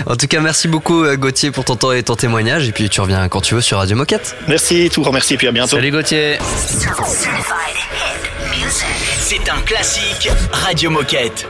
En 0.06 0.16
tout 0.16 0.28
cas, 0.28 0.40
merci 0.40 0.68
beaucoup 0.68 1.04
euh, 1.04 1.16
Gauthier 1.16 1.52
pour 1.52 1.66
ton 1.66 1.76
temps 1.76 1.92
et 1.92 2.04
ton 2.04 2.16
témoignage. 2.16 2.68
Et 2.68 2.72
puis 2.72 2.90
tu 2.90 3.02
reviens 3.02 3.28
quand 3.30 3.42
tu 3.42 3.56
veux 3.56 3.62
sur 3.62 3.78
Radio 3.78 3.96
Moquette. 3.96 4.36
Merci, 4.48 4.90
tout 4.92 5.02
grand 5.02 5.12
merci, 5.12 5.36
et 5.36 5.38
puis 5.38 5.48
à 5.48 5.52
bientôt. 5.52 5.76
Salut 5.76 5.92
Gauthier. 5.92 6.38
C'est 9.20 9.50
un 9.50 9.62
classique 9.62 10.30
Radio 10.52 10.90
Moquette. 10.90 11.48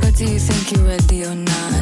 But 0.00 0.14
do 0.16 0.24
you 0.24 0.38
think 0.38 0.72
you're 0.72 0.86
ready 0.86 1.24
or 1.24 1.34
not? 1.34 1.77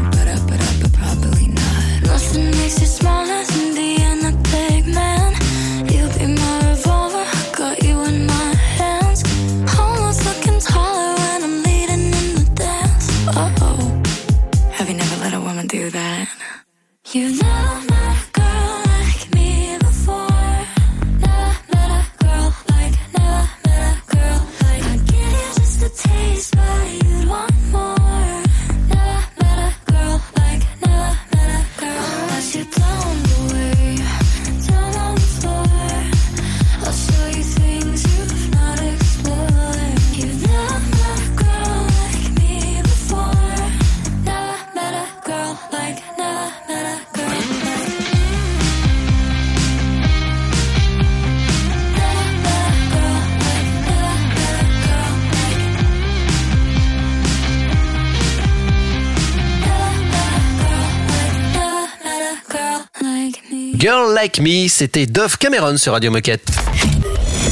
Like 64.27 64.41
Me, 64.41 64.67
c'était 64.67 65.07
Dove 65.07 65.39
Cameron 65.39 65.77
sur 65.77 65.93
Radio 65.93 66.11
Moquette. 66.11 66.51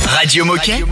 Radio 0.08 0.44
Moquette 0.44 0.82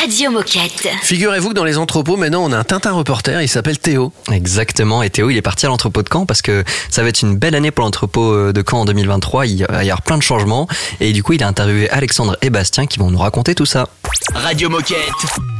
Radio 0.00 0.30
Moquette. 0.32 0.88
Figurez-vous 1.02 1.50
que 1.50 1.54
dans 1.54 1.62
les 1.62 1.78
entrepôts, 1.78 2.16
maintenant, 2.16 2.42
on 2.42 2.50
a 2.50 2.58
un 2.58 2.64
Tintin 2.64 2.90
reporter, 2.90 3.40
il 3.40 3.46
s'appelle 3.46 3.78
Théo. 3.78 4.12
Exactement, 4.32 5.04
et 5.04 5.10
Théo 5.10 5.30
il 5.30 5.36
est 5.36 5.42
parti 5.42 5.66
à 5.66 5.68
l'entrepôt 5.68 6.02
de 6.02 6.08
Caen 6.12 6.26
parce 6.26 6.42
que 6.42 6.64
ça 6.90 7.04
va 7.04 7.10
être 7.10 7.22
une 7.22 7.36
belle 7.36 7.54
année 7.54 7.70
pour 7.70 7.84
l'entrepôt 7.84 8.32
euh, 8.32 8.52
de 8.52 8.64
Caen 8.68 8.80
en 8.80 8.84
2023, 8.84 9.46
il 9.46 9.66
va 9.66 9.84
y 9.84 9.90
avoir 9.90 10.02
plein 10.02 10.18
de 10.18 10.22
changements 10.24 10.66
et 10.98 11.12
du 11.12 11.22
coup 11.22 11.34
il 11.34 11.44
a 11.44 11.46
interviewé 11.46 11.88
Alexandre 11.90 12.36
et 12.42 12.50
Bastien 12.50 12.86
qui 12.86 12.98
vont 12.98 13.12
nous 13.12 13.18
raconter 13.18 13.54
tout 13.54 13.66
ça. 13.66 13.88
Radio 14.34 14.68
Moquette 14.68 14.96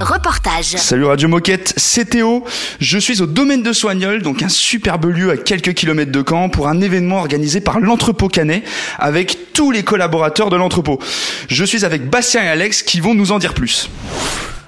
Reportage. 0.01 0.77
Salut 0.77 1.05
Radio 1.05 1.29
Moquette, 1.29 1.73
c'est 1.77 2.11
Théo. 2.11 2.45
Je 2.81 2.99
suis 2.99 3.23
au 3.23 3.27
domaine 3.27 3.63
de 3.63 3.73
Soignol, 3.73 4.23
donc 4.23 4.43
un 4.43 4.49
superbe 4.49 5.07
lieu 5.07 5.31
à 5.31 5.37
quelques 5.37 5.75
kilomètres 5.75 6.13
de 6.13 6.25
Caen, 6.27 6.49
pour 6.49 6.69
un 6.69 6.81
événement 6.81 7.19
organisé 7.19 7.61
par 7.61 7.81
l'entrepôt 7.81 8.29
Canet 8.29 8.63
avec 8.99 9.53
tous 9.53 9.71
les 9.71 9.83
collaborateurs 9.83 10.51
de 10.51 10.57
l'entrepôt. 10.57 10.99
Je 11.49 11.65
suis 11.65 11.85
avec 11.85 12.09
Bastien 12.09 12.43
et 12.43 12.49
Alex 12.49 12.83
qui 12.83 13.01
vont 13.01 13.15
nous 13.15 13.33
en 13.33 13.39
dire 13.39 13.55
plus. 13.55 13.89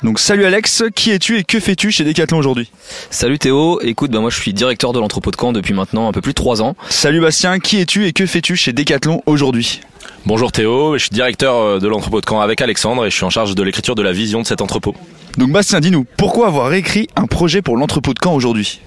Donc 0.03 0.19
salut 0.19 0.45
Alex, 0.45 0.85
qui 0.95 1.11
es-tu 1.11 1.39
et 1.39 1.45
que 1.45 1.59
fais-tu 1.61 1.91
chez 1.91 2.05
Decathlon 2.05 2.39
aujourd'hui? 2.39 2.71
Salut 3.11 3.39
Théo, 3.39 3.81
écoute, 3.83 4.11
bah 4.11 4.21
moi 4.21 4.31
je 4.31 4.39
suis 4.39 4.53
directeur 4.53 4.93
de 4.93 5.01
l'entrepôt 5.01 5.31
de 5.31 5.37
Caen 5.41 5.53
depuis 5.53 5.73
maintenant 5.73 6.09
un 6.09 6.13
peu 6.13 6.21
plus 6.21 6.33
de 6.33 6.37
3 6.37 6.63
ans. 6.63 6.77
Salut 6.91 7.21
Bastien, 7.21 7.59
qui 7.59 7.81
es-tu 7.81 8.07
et 8.07 8.13
que 8.13 8.27
fais-tu 8.27 8.57
chez 8.57 8.73
Decathlon 8.73 9.23
aujourd'hui? 9.27 9.81
Bonjour 10.27 10.53
Théo, 10.53 10.97
je 10.97 11.03
suis 11.03 11.11
directeur 11.11 11.55
euh, 11.57 11.79
de 11.79 11.87
l'entrepôt 11.87 12.23
de 12.23 12.27
Caen 12.27 12.41
avec 12.41 12.63
Alexandre 12.63 13.05
et 13.05 13.11
je 13.11 13.15
suis 13.15 13.27
en 13.27 13.31
charge 13.31 13.55
de 13.55 13.63
l'écriture 13.63 13.95
de 13.95 14.01
la 14.01 14.13
vision 14.13 14.41
de 14.41 14.47
cet 14.47 14.63
entrepôt. 14.63 14.95
Donc 15.37 15.53
Bastien, 15.53 15.81
dis-nous, 15.81 16.07
pourquoi 16.17 16.47
avoir 16.47 16.73
écrit 16.73 17.09
un 17.15 17.27
projet 17.27 17.61
pour 17.61 17.77
l'entrepôt 17.77 18.15
de 18.15 18.19
Caen 18.23 18.35
aujourd'hui? 18.35 18.81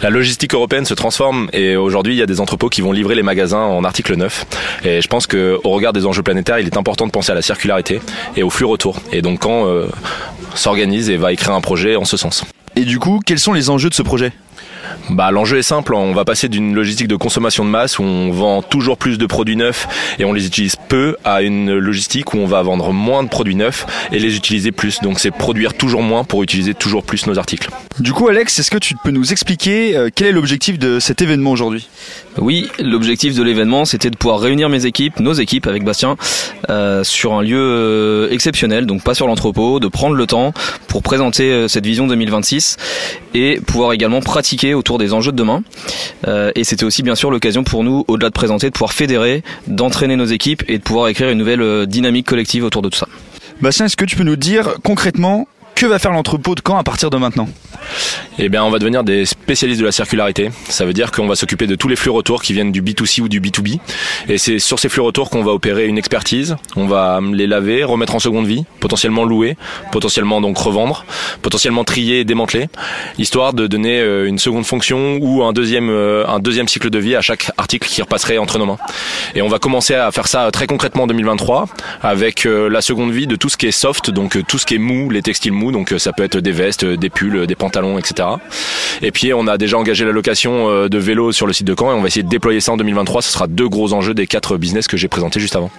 La 0.00 0.08
logistique 0.08 0.54
européenne 0.54 0.86
se 0.86 0.94
transforme 0.94 1.50
et 1.52 1.76
aujourd'hui 1.76 2.14
il 2.14 2.18
y 2.18 2.22
a 2.22 2.26
des 2.26 2.40
entrepôts 2.40 2.70
qui 2.70 2.80
vont 2.80 2.90
livrer 2.90 3.14
les 3.14 3.22
magasins 3.22 3.60
en 3.60 3.84
article 3.84 4.16
neuf. 4.16 4.46
Et 4.82 5.02
je 5.02 5.08
pense 5.08 5.26
qu'au 5.26 5.60
regard 5.62 5.92
des 5.92 6.06
enjeux 6.06 6.22
planétaires, 6.22 6.58
il 6.58 6.66
est 6.66 6.78
important 6.78 7.06
de 7.06 7.10
penser 7.10 7.32
à 7.32 7.34
la 7.34 7.42
circularité 7.42 8.00
et 8.34 8.42
au 8.42 8.48
flux 8.48 8.64
retour. 8.64 9.02
Et 9.12 9.20
donc 9.20 9.42
Caen 9.42 9.66
euh, 9.66 9.88
s'organise 10.54 11.10
et 11.10 11.18
va 11.18 11.34
écrire 11.34 11.52
un 11.52 11.60
projet 11.60 11.96
en 11.96 12.06
ce 12.06 12.16
sens. 12.16 12.46
Et 12.76 12.86
du 12.86 12.98
coup, 12.98 13.20
quels 13.26 13.38
sont 13.38 13.52
les 13.52 13.68
enjeux 13.68 13.90
de 13.90 13.94
ce 13.94 14.02
projet? 14.02 14.32
Bah, 15.10 15.30
l'enjeu 15.30 15.58
est 15.58 15.62
simple, 15.62 15.94
on 15.94 16.12
va 16.12 16.24
passer 16.24 16.48
d'une 16.48 16.74
logistique 16.74 17.08
de 17.08 17.16
consommation 17.16 17.64
de 17.64 17.70
masse 17.70 17.98
où 17.98 18.02
on 18.02 18.30
vend 18.30 18.62
toujours 18.62 18.96
plus 18.96 19.18
de 19.18 19.26
produits 19.26 19.56
neufs 19.56 19.88
et 20.18 20.24
on 20.24 20.32
les 20.32 20.46
utilise 20.46 20.76
peu 20.88 21.16
à 21.24 21.42
une 21.42 21.76
logistique 21.76 22.34
où 22.34 22.38
on 22.38 22.46
va 22.46 22.62
vendre 22.62 22.92
moins 22.92 23.22
de 23.22 23.28
produits 23.28 23.54
neufs 23.54 23.86
et 24.12 24.18
les 24.18 24.36
utiliser 24.36 24.72
plus. 24.72 25.00
Donc 25.00 25.20
c'est 25.20 25.30
produire 25.30 25.74
toujours 25.74 26.02
moins 26.02 26.24
pour 26.24 26.42
utiliser 26.42 26.74
toujours 26.74 27.02
plus 27.02 27.26
nos 27.26 27.38
articles. 27.38 27.70
Du 27.98 28.12
coup 28.12 28.28
Alex, 28.28 28.58
est-ce 28.58 28.70
que 28.70 28.78
tu 28.78 28.94
peux 29.02 29.10
nous 29.10 29.32
expliquer 29.32 29.96
euh, 29.96 30.08
quel 30.14 30.28
est 30.28 30.32
l'objectif 30.32 30.78
de 30.78 30.98
cet 30.98 31.22
événement 31.22 31.50
aujourd'hui? 31.50 31.88
Oui, 32.38 32.68
l'objectif 32.78 33.34
de 33.34 33.42
l'événement 33.42 33.84
c'était 33.84 34.10
de 34.10 34.16
pouvoir 34.16 34.40
réunir 34.40 34.68
mes 34.68 34.86
équipes, 34.86 35.20
nos 35.20 35.34
équipes 35.34 35.66
avec 35.66 35.84
Bastien, 35.84 36.16
euh, 36.70 37.04
sur 37.04 37.34
un 37.34 37.42
lieu 37.42 37.58
euh, 37.58 38.30
exceptionnel, 38.30 38.86
donc 38.86 39.02
pas 39.02 39.14
sur 39.14 39.26
l'entrepôt, 39.26 39.80
de 39.80 39.88
prendre 39.88 40.14
le 40.14 40.26
temps 40.26 40.52
pour 40.88 41.02
présenter 41.02 41.68
cette 41.68 41.84
vision 41.84 42.06
2026 42.06 42.76
et 43.34 43.60
pouvoir 43.66 43.92
également 43.92 44.20
pratiquer 44.20 44.71
autour 44.74 44.98
des 44.98 45.12
enjeux 45.12 45.32
de 45.32 45.36
demain. 45.36 45.62
Euh, 46.26 46.50
et 46.54 46.64
c'était 46.64 46.84
aussi 46.84 47.02
bien 47.02 47.14
sûr 47.14 47.30
l'occasion 47.30 47.64
pour 47.64 47.84
nous, 47.84 48.04
au-delà 48.08 48.28
de 48.28 48.34
présenter, 48.34 48.68
de 48.68 48.72
pouvoir 48.72 48.92
fédérer, 48.92 49.42
d'entraîner 49.66 50.16
nos 50.16 50.24
équipes 50.24 50.62
et 50.68 50.78
de 50.78 50.82
pouvoir 50.82 51.08
écrire 51.08 51.30
une 51.30 51.38
nouvelle 51.38 51.62
euh, 51.62 51.86
dynamique 51.86 52.26
collective 52.26 52.64
autour 52.64 52.82
de 52.82 52.88
tout 52.88 52.98
ça. 52.98 53.08
Bastien, 53.60 53.86
est-ce 53.86 53.96
que 53.96 54.04
tu 54.04 54.16
peux 54.16 54.24
nous 54.24 54.36
dire 54.36 54.74
concrètement 54.82 55.46
que 55.82 55.86
va 55.88 55.98
faire 55.98 56.12
l'entrepôt 56.12 56.54
de 56.54 56.62
Caen 56.64 56.76
à 56.78 56.84
partir 56.84 57.10
de 57.10 57.16
maintenant 57.16 57.48
Eh 58.38 58.48
bien, 58.48 58.62
on 58.62 58.70
va 58.70 58.78
devenir 58.78 59.02
des 59.02 59.26
spécialistes 59.26 59.80
de 59.80 59.84
la 59.84 59.90
circularité. 59.90 60.50
Ça 60.68 60.84
veut 60.84 60.92
dire 60.92 61.10
qu'on 61.10 61.26
va 61.26 61.34
s'occuper 61.34 61.66
de 61.66 61.74
tous 61.74 61.88
les 61.88 61.96
flux 61.96 62.12
retours 62.12 62.40
qui 62.40 62.52
viennent 62.52 62.70
du 62.70 62.82
B2C 62.82 63.20
ou 63.20 63.28
du 63.28 63.40
B2B. 63.40 63.80
Et 64.28 64.38
c'est 64.38 64.60
sur 64.60 64.78
ces 64.78 64.88
flux 64.88 65.02
retours 65.02 65.28
qu'on 65.28 65.42
va 65.42 65.50
opérer 65.50 65.88
une 65.88 65.98
expertise. 65.98 66.54
On 66.76 66.86
va 66.86 67.18
les 67.32 67.48
laver, 67.48 67.82
remettre 67.82 68.14
en 68.14 68.20
seconde 68.20 68.46
vie, 68.46 68.64
potentiellement 68.78 69.24
louer, 69.24 69.56
potentiellement 69.90 70.40
donc 70.40 70.56
revendre, 70.56 71.04
potentiellement 71.42 71.82
trier 71.82 72.20
et 72.20 72.24
démanteler, 72.24 72.68
histoire 73.18 73.52
de 73.52 73.66
donner 73.66 73.98
euh, 73.98 74.28
une 74.28 74.38
seconde 74.38 74.64
fonction 74.64 75.18
ou 75.20 75.42
un 75.42 75.52
deuxième, 75.52 75.90
euh, 75.90 76.24
un 76.28 76.38
deuxième 76.38 76.68
cycle 76.68 76.90
de 76.90 76.98
vie 77.00 77.16
à 77.16 77.22
chaque 77.22 77.50
article 77.58 77.88
qui 77.88 78.02
repasserait 78.02 78.38
entre 78.38 78.60
nos 78.60 78.66
mains. 78.66 78.78
Et 79.34 79.42
on 79.42 79.48
va 79.48 79.58
commencer 79.58 79.96
à 79.96 80.12
faire 80.12 80.28
ça 80.28 80.48
très 80.52 80.68
concrètement 80.68 81.02
en 81.02 81.06
2023 81.08 81.66
avec 82.02 82.46
euh, 82.46 82.68
la 82.68 82.82
seconde 82.82 83.10
vie 83.10 83.26
de 83.26 83.34
tout 83.34 83.48
ce 83.48 83.56
qui 83.56 83.66
est 83.66 83.72
soft, 83.72 84.10
donc 84.10 84.38
tout 84.46 84.58
ce 84.58 84.66
qui 84.66 84.76
est 84.76 84.78
mou, 84.78 85.10
les 85.10 85.22
textiles 85.22 85.50
mous, 85.50 85.71
donc 85.72 85.94
ça 85.98 86.12
peut 86.12 86.22
être 86.22 86.38
des 86.38 86.52
vestes, 86.52 86.84
des 86.84 87.10
pulls, 87.10 87.46
des 87.46 87.54
pantalons, 87.54 87.98
etc. 87.98 88.28
Et 89.00 89.10
puis 89.10 89.32
on 89.34 89.46
a 89.46 89.58
déjà 89.58 89.78
engagé 89.78 90.04
la 90.04 90.12
location 90.12 90.68
euh, 90.68 90.88
de 90.88 90.98
vélos 90.98 91.32
sur 91.32 91.46
le 91.46 91.52
site 91.52 91.66
de 91.66 91.74
Caen 91.78 91.92
et 91.92 91.94
on 91.94 92.00
va 92.00 92.08
essayer 92.08 92.22
de 92.22 92.28
déployer 92.28 92.60
ça 92.60 92.72
en 92.72 92.76
2023. 92.76 93.22
Ce 93.22 93.32
sera 93.32 93.46
deux 93.46 93.68
gros 93.68 93.92
enjeux 93.92 94.14
des 94.14 94.26
quatre 94.26 94.56
business 94.56 94.86
que 94.86 94.96
j'ai 94.96 95.08
présentés 95.08 95.40
juste 95.40 95.56
avant. 95.56 95.70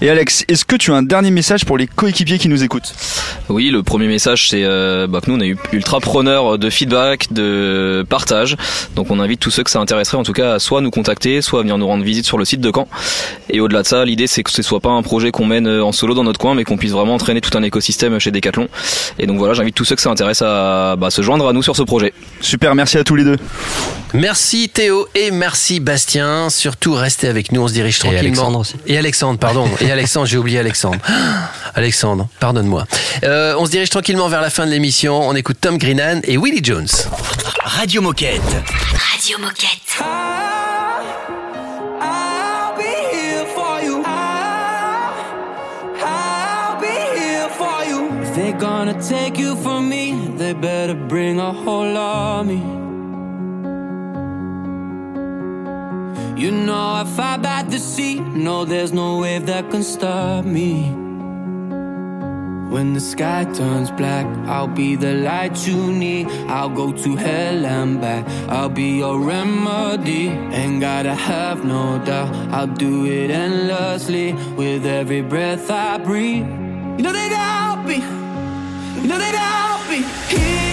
Et 0.00 0.08
Alex, 0.08 0.44
est-ce 0.46 0.64
que 0.64 0.76
tu 0.76 0.92
as 0.92 0.94
un 0.94 1.02
dernier 1.02 1.32
message 1.32 1.64
pour 1.64 1.76
les 1.76 1.88
coéquipiers 1.88 2.38
qui 2.38 2.48
nous 2.48 2.62
écoutent? 2.62 2.94
Oui, 3.48 3.70
le 3.70 3.82
premier 3.82 4.06
message 4.06 4.48
c'est 4.48 4.62
euh, 4.62 5.08
bah, 5.08 5.20
que 5.20 5.28
nous 5.28 5.36
on 5.36 5.40
est 5.40 5.56
ultra 5.72 5.98
preneurs 5.98 6.56
de 6.56 6.70
feedback, 6.70 7.32
de 7.32 8.06
partage. 8.08 8.56
Donc 8.94 9.10
on 9.10 9.18
invite 9.18 9.40
tous 9.40 9.50
ceux 9.50 9.64
que 9.64 9.70
ça 9.70 9.80
intéresserait 9.80 10.16
en 10.16 10.22
tout 10.22 10.32
cas 10.32 10.54
à 10.54 10.58
soit 10.60 10.82
nous 10.82 10.92
contacter, 10.92 11.42
soit 11.42 11.58
à 11.58 11.62
venir 11.62 11.78
nous 11.78 11.86
rendre 11.88 12.04
visite 12.04 12.26
sur 12.26 12.38
le 12.38 12.44
site 12.44 12.60
de 12.60 12.70
Caen. 12.72 12.86
Et 13.50 13.58
au-delà 13.58 13.82
de 13.82 13.88
ça, 13.88 14.04
l'idée 14.04 14.28
c'est 14.28 14.44
que 14.44 14.52
ce 14.52 14.62
soit 14.62 14.78
pas 14.78 14.90
un 14.90 15.02
projet 15.02 15.32
qu'on 15.32 15.46
mène 15.46 15.66
en 15.66 15.90
solo 15.90 16.14
dans 16.14 16.24
notre 16.24 16.38
coin, 16.38 16.54
mais 16.54 16.62
qu'on 16.62 16.76
puisse 16.76 16.92
vraiment 16.92 17.14
entraîner 17.14 17.40
tout 17.40 17.56
un 17.58 17.62
écosystème 17.64 18.20
chez 18.20 18.30
Decathlon. 18.30 18.68
Et 19.18 19.26
donc 19.26 19.38
voilà, 19.38 19.54
j'invite 19.54 19.74
tous 19.74 19.84
ceux 19.84 19.96
que 19.96 20.02
ça 20.02 20.10
intéresse 20.10 20.42
à 20.42 20.94
bah, 20.96 21.10
se 21.10 21.22
joindre 21.22 21.48
à 21.48 21.52
nous 21.52 21.64
sur 21.64 21.74
ce 21.74 21.82
projet. 21.82 22.12
Super, 22.40 22.76
merci 22.76 22.98
à 22.98 23.04
tous 23.04 23.16
les 23.16 23.24
deux. 23.24 23.36
Merci 24.14 24.70
Théo 24.70 25.06
et 25.14 25.30
merci 25.32 25.80
Bastien. 25.80 26.50
Surtout 26.50 26.94
restez 26.94 27.28
avec 27.28 27.52
nous, 27.52 27.62
on 27.62 27.68
se 27.68 27.72
dirige 27.72 27.98
tranquillement. 27.98 28.22
Et 28.22 28.26
Alexandre 28.26 28.58
aussi. 28.60 28.74
Et 28.86 28.96
Alexandre, 28.96 29.38
pardon. 29.38 29.68
Et 29.80 29.87
Alexandre, 29.90 30.26
j'ai 30.26 30.36
oublié 30.36 30.58
Alexandre. 30.58 30.98
Alexandre, 31.74 32.28
pardonne-moi. 32.40 32.84
Euh, 33.24 33.54
on 33.58 33.66
se 33.66 33.70
dirige 33.70 33.90
tranquillement 33.90 34.28
vers 34.28 34.40
la 34.40 34.50
fin 34.50 34.66
de 34.66 34.70
l'émission. 34.70 35.28
On 35.28 35.34
écoute 35.34 35.58
Tom 35.60 35.78
Greenan 35.78 36.20
et 36.24 36.36
Willie 36.36 36.62
Jones. 36.62 36.88
Radio 37.64 38.02
Moquette. 38.02 38.42
Radio 39.12 39.38
Moquette. 39.38 40.00
I'll 42.00 42.76
be 42.76 42.82
here 43.12 43.46
for 43.54 43.80
you. 43.82 44.02
I'll 46.04 46.80
be 46.80 47.18
here 47.18 47.48
for 47.50 47.84
you. 47.88 48.08
If 48.22 48.34
they're 48.34 48.58
gonna 48.58 48.94
take 48.94 49.38
you 49.38 49.56
from 49.56 49.88
me, 49.88 50.14
they 50.36 50.54
better 50.54 50.94
bring 50.94 51.38
a 51.38 51.52
whole 51.52 51.96
army. 51.96 52.87
You 56.38 56.52
know 56.52 56.92
I 57.00 57.04
fight 57.04 57.42
by 57.42 57.64
the 57.64 57.80
sea. 57.80 58.20
No, 58.20 58.64
there's 58.64 58.92
no 58.92 59.18
wave 59.18 59.46
that 59.46 59.72
can 59.72 59.82
stop 59.82 60.44
me. 60.44 60.88
When 62.72 62.92
the 62.94 63.00
sky 63.00 63.44
turns 63.52 63.90
black, 63.90 64.24
I'll 64.46 64.68
be 64.68 64.94
the 64.94 65.14
light 65.14 65.66
you 65.66 65.90
need. 65.90 66.28
I'll 66.46 66.68
go 66.68 66.92
to 66.92 67.16
hell 67.16 67.66
and 67.66 68.00
back. 68.00 68.24
I'll 68.48 68.68
be 68.68 68.98
your 68.98 69.18
remedy. 69.18 70.28
Ain't 70.28 70.80
gotta 70.80 71.12
have 71.12 71.64
no 71.64 71.98
doubt. 72.04 72.32
I'll 72.52 72.68
do 72.68 73.06
it 73.06 73.32
endlessly 73.32 74.34
with 74.54 74.86
every 74.86 75.22
breath 75.22 75.68
I 75.72 75.98
breathe. 75.98 76.46
You 76.98 77.02
know 77.02 77.12
that 77.12 77.32
I'll 77.32 77.84
be. 77.84 77.96
You 79.00 79.08
know 79.08 79.18
that 79.18 79.34
I'll 79.34 79.82
be 79.90 80.02
here, 80.32 80.67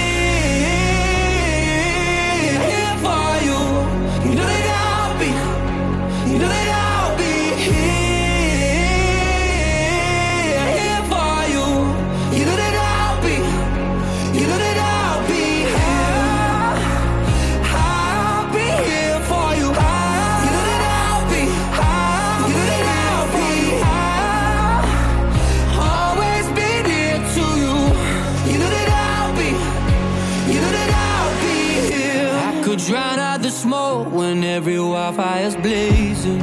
Drown 32.77 33.19
out 33.19 33.41
the 33.41 33.49
smoke 33.49 34.11
when 34.11 34.43
every 34.43 34.77
wildfire's 34.79 35.55
blazing. 35.55 36.41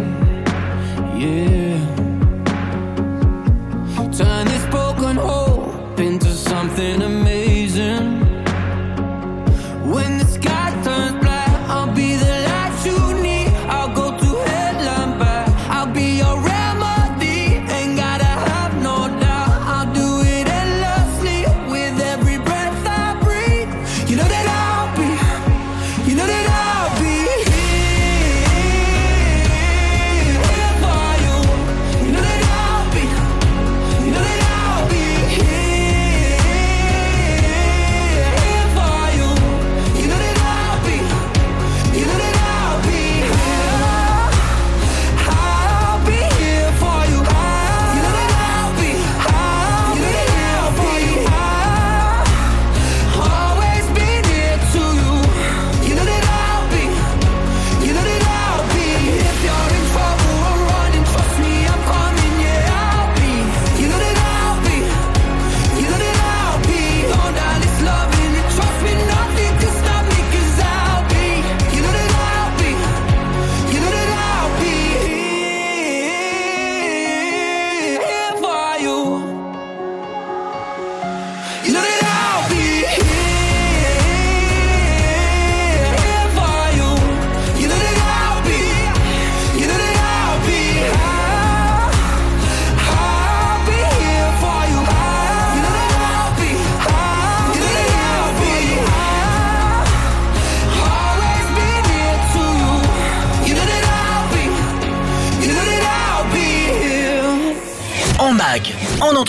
Yeah. 1.14 1.78
Turn 4.16 4.46
this 4.46 4.64
broken 4.70 5.16
hope 5.16 6.00
into 6.00 6.28
something 6.28 7.02
amazing. 7.02 7.21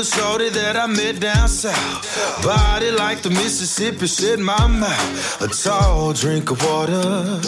Little 0.00 0.18
shorty 0.18 0.48
that 0.48 0.76
I 0.76 0.86
met 0.86 1.20
down 1.20 1.48
south. 1.48 2.42
Body 2.42 2.90
like 2.90 3.22
the 3.22 3.30
Mississippi, 3.30 4.06
shit 4.06 4.38
in 4.38 4.44
my 4.44 4.66
mouth. 4.66 5.42
A 5.42 5.48
tall 5.48 6.12
drink 6.12 6.50
of 6.50 6.64
water. 6.64 7.40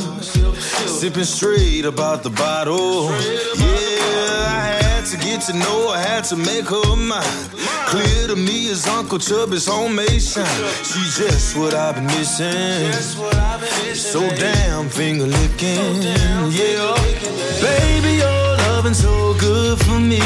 Sipping 0.87 1.25
straight 1.25 1.85
about 1.85 2.23
the 2.23 2.31
bottle. 2.31 3.09
Yeah, 3.57 4.57
I 4.57 4.79
had 4.83 5.07
to 5.07 5.17
get 5.19 5.41
to 5.43 5.55
know 5.55 5.93
her, 5.93 5.99
had 5.99 6.25
to 6.25 6.37
make 6.37 6.67
her 6.67 6.97
mine. 6.97 7.49
Clear 7.87 8.29
to 8.29 8.37
me 8.37 8.71
as 8.71 8.87
Uncle 8.87 9.19
Chubby's 9.19 9.67
homemade 9.67 10.23
shine. 10.23 10.47
She's 10.85 11.17
just 11.17 11.57
what 11.57 11.75
I've 11.75 11.95
been 11.95 12.07
missing. 12.07 12.93
So 13.95 14.29
damn 14.29 14.89
finger 14.91 15.27
licking. 15.27 16.03
Yeah, 16.53 16.97
baby, 17.63 18.32
loving 18.83 18.95
so 18.95 19.35
good 19.35 19.79
for 19.79 20.01
me. 20.01 20.19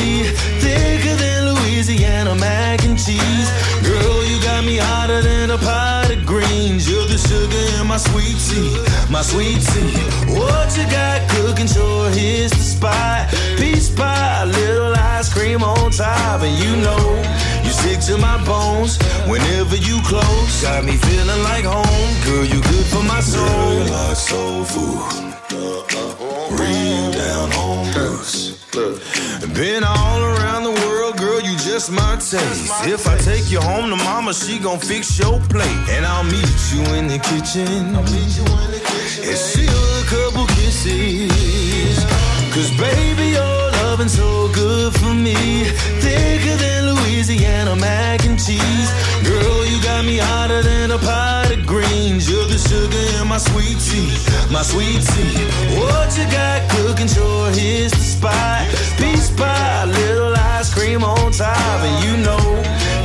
Thicker 0.64 1.14
than 1.16 1.52
Louisiana 1.52 2.34
mac 2.36 2.84
and 2.84 2.96
cheese. 2.98 3.50
Girl, 3.82 4.24
you 4.24 4.40
got 4.40 4.64
me 4.64 4.78
hotter 4.78 5.20
than 5.20 5.50
a 5.50 5.58
pot 5.58 6.10
of 6.10 6.24
greens. 6.24 6.88
You're 6.88 7.04
the 7.04 7.18
sugar 7.18 7.80
in 7.80 7.86
my 7.86 7.98
sweet 7.98 8.38
tea, 8.48 8.72
my 9.10 9.20
sweet 9.20 9.60
tea. 9.60 9.92
What 10.32 10.74
you 10.76 10.84
got 10.88 11.28
cooking? 11.32 11.66
Sure, 11.66 12.08
here's 12.10 12.52
the 12.52 12.64
spot. 12.76 13.28
Peach 13.58 13.94
pie, 13.94 14.44
little 14.44 14.94
ice 14.94 15.30
cream 15.32 15.62
on 15.62 15.90
top, 15.90 16.40
and 16.40 16.56
you 16.56 16.76
know 16.76 17.04
you 17.62 17.70
stick 17.70 18.00
to 18.08 18.16
my 18.16 18.42
bones 18.46 18.96
whenever 19.28 19.76
you 19.76 20.00
close. 20.02 20.62
Got 20.62 20.84
me 20.84 20.96
feeling 20.96 21.42
like 21.42 21.64
home, 21.64 22.12
girl. 22.24 22.44
You 22.44 22.62
good 22.62 22.86
for 22.86 23.04
my 23.04 23.20
soul. 23.20 23.44
Girl, 23.44 23.86
like 23.92 24.16
soul 24.16 24.64
food. 24.64 25.26
Real 26.58 27.10
down 27.12 27.50
home 27.50 27.92
roots. 27.92 28.45
Been 28.76 29.84
all 29.84 30.22
around 30.22 30.64
the 30.64 30.72
world, 30.84 31.16
girl, 31.16 31.40
you 31.40 31.56
just 31.56 31.90
my 31.90 32.16
taste. 32.16 32.70
If 32.84 33.06
I 33.08 33.16
take 33.16 33.50
you 33.50 33.58
home 33.58 33.88
to 33.88 33.96
mama, 33.96 34.34
she 34.34 34.58
gon' 34.58 34.78
fix 34.78 35.18
your 35.18 35.40
plate. 35.48 35.88
And 35.88 36.04
I'll 36.04 36.24
meet 36.24 36.72
you 36.74 36.82
in 36.94 37.06
the 37.08 37.18
kitchen. 37.18 37.96
And 37.96 39.38
seal 39.38 39.72
a 39.72 40.04
couple 40.04 40.46
kisses. 40.48 42.04
Cause 42.52 42.70
baby, 42.76 43.30
your 43.30 43.55
loving 43.96 44.08
so 44.08 44.48
good 44.52 44.92
for 44.94 45.14
me. 45.14 45.64
Thicker 46.04 46.56
than 46.56 46.94
Louisiana 46.94 47.74
mac 47.76 48.26
and 48.26 48.38
cheese. 48.38 48.90
Girl, 49.24 49.64
you 49.64 49.82
got 49.82 50.04
me 50.04 50.18
hotter 50.18 50.60
than 50.62 50.90
a 50.90 50.98
pot 50.98 51.50
of 51.50 51.64
greens. 51.66 52.28
You're 52.28 52.44
the 52.44 52.58
sugar 52.58 53.04
in 53.20 53.26
my 53.26 53.38
sweet 53.38 53.78
tea, 53.88 54.12
my 54.52 54.62
sweet 54.62 55.00
tea. 55.00 55.36
What 55.80 56.12
you 56.18 56.26
got 56.30 56.68
cooking 56.76 57.08
sure 57.08 57.48
is 57.56 57.92
the 57.92 58.06
spot. 58.14 58.68
Peace 58.98 59.30
pie, 59.30 59.86
little 59.86 60.34
ice 60.36 60.72
cream 60.74 61.02
on 61.02 61.32
top, 61.32 61.80
and 61.88 61.96
you 62.04 62.16
know 62.26 62.44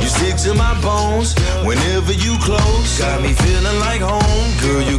you 0.00 0.08
stick 0.08 0.36
to 0.44 0.52
my 0.52 0.74
bones 0.82 1.32
whenever 1.64 2.12
you 2.12 2.36
close. 2.44 2.98
Got 2.98 3.22
me 3.22 3.32
feeling 3.32 3.78
like 3.80 4.02
home, 4.02 4.50
girl. 4.60 4.82
You 4.82 4.98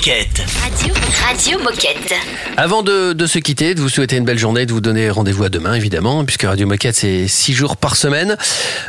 Moquette. 0.00 0.42
Radio, 0.62 0.94
Radio 1.26 1.58
Moquette. 1.58 2.14
Avant 2.56 2.82
de, 2.82 3.12
de 3.12 3.26
se 3.26 3.38
quitter, 3.38 3.74
de 3.74 3.82
vous 3.82 3.90
souhaiter 3.90 4.16
une 4.16 4.24
belle 4.24 4.38
journée, 4.38 4.64
de 4.64 4.72
vous 4.72 4.80
donner 4.80 5.10
rendez-vous 5.10 5.44
à 5.44 5.50
demain, 5.50 5.74
évidemment, 5.74 6.24
puisque 6.24 6.44
Radio 6.44 6.66
Moquette, 6.66 6.94
c'est 6.94 7.28
six 7.28 7.52
jours 7.52 7.76
par 7.76 7.96
semaine. 7.96 8.38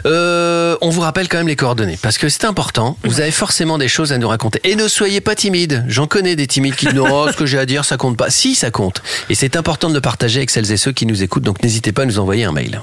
Euh, 0.05 0.77
on 0.79 0.89
vous 0.89 1.01
rappelle 1.01 1.27
quand 1.27 1.39
même 1.39 1.49
les 1.49 1.57
coordonnées, 1.57 1.99
parce 2.01 2.17
que 2.17 2.29
c'est 2.29 2.45
important. 2.45 2.97
Vous 3.03 3.19
avez 3.19 3.31
forcément 3.31 3.77
des 3.77 3.89
choses 3.89 4.13
à 4.13 4.17
nous 4.19 4.29
raconter. 4.29 4.61
Et 4.63 4.77
ne 4.77 4.87
soyez 4.87 5.19
pas 5.19 5.35
timides. 5.35 5.83
J'en 5.89 6.07
connais 6.07 6.37
des 6.37 6.47
timides 6.47 6.75
qui 6.75 6.85
disent, 6.85 6.99
oh, 6.99 7.27
ce 7.29 7.35
que 7.35 7.45
j'ai 7.45 7.59
à 7.59 7.65
dire, 7.65 7.83
ça 7.83 7.97
compte 7.97 8.15
pas. 8.15 8.29
Si, 8.29 8.55
ça 8.55 8.71
compte. 8.71 9.03
Et 9.29 9.35
c'est 9.35 9.57
important 9.57 9.89
de 9.89 9.93
le 9.95 10.01
partager 10.01 10.37
avec 10.37 10.49
celles 10.49 10.71
et 10.71 10.77
ceux 10.77 10.93
qui 10.93 11.05
nous 11.05 11.23
écoutent, 11.23 11.43
donc 11.43 11.61
n'hésitez 11.61 11.91
pas 11.91 12.03
à 12.03 12.05
nous 12.05 12.19
envoyer 12.19 12.45
un 12.45 12.53
mail. 12.53 12.81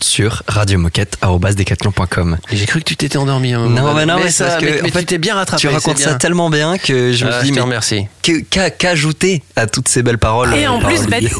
Sur 0.00 0.42
radiomoquette.com. 0.48 2.38
J'ai 2.52 2.66
cru 2.66 2.80
que 2.80 2.84
tu 2.84 2.96
t'étais 2.96 3.18
endormi. 3.18 3.52
Hein, 3.52 3.68
Non, 3.68 3.94
mais 3.94 4.06
non, 4.06 4.16
mais, 4.22 4.30
ça, 4.30 4.44
c'est 4.44 4.44
parce 4.50 4.62
mais, 4.62 4.68
que 4.70 4.82
mais 4.82 4.88
en 4.90 4.92
fait, 4.92 4.98
tu 5.00 5.06
t'es 5.06 5.18
bien 5.18 5.34
rattrapé. 5.34 5.60
Tu 5.60 5.68
racontes 5.68 5.98
ça 5.98 6.14
tellement 6.14 6.50
bien 6.50 6.78
que 6.78 7.12
je 7.12 7.24
me 7.24 7.30
Ah, 7.30 7.40
suis 7.40 7.50
dit, 7.50 7.58
je 7.58 8.40
qu'a- 8.50 8.70
qu'ajouter 8.70 9.42
à 9.56 9.66
toutes 9.66 9.88
ces 9.88 10.02
belles 10.02 10.18
paroles 10.18 10.54
Et 10.54 10.66
en, 10.66 10.80
euh, 10.80 10.84
plus, 10.84 11.06
Baptiste... 11.06 11.34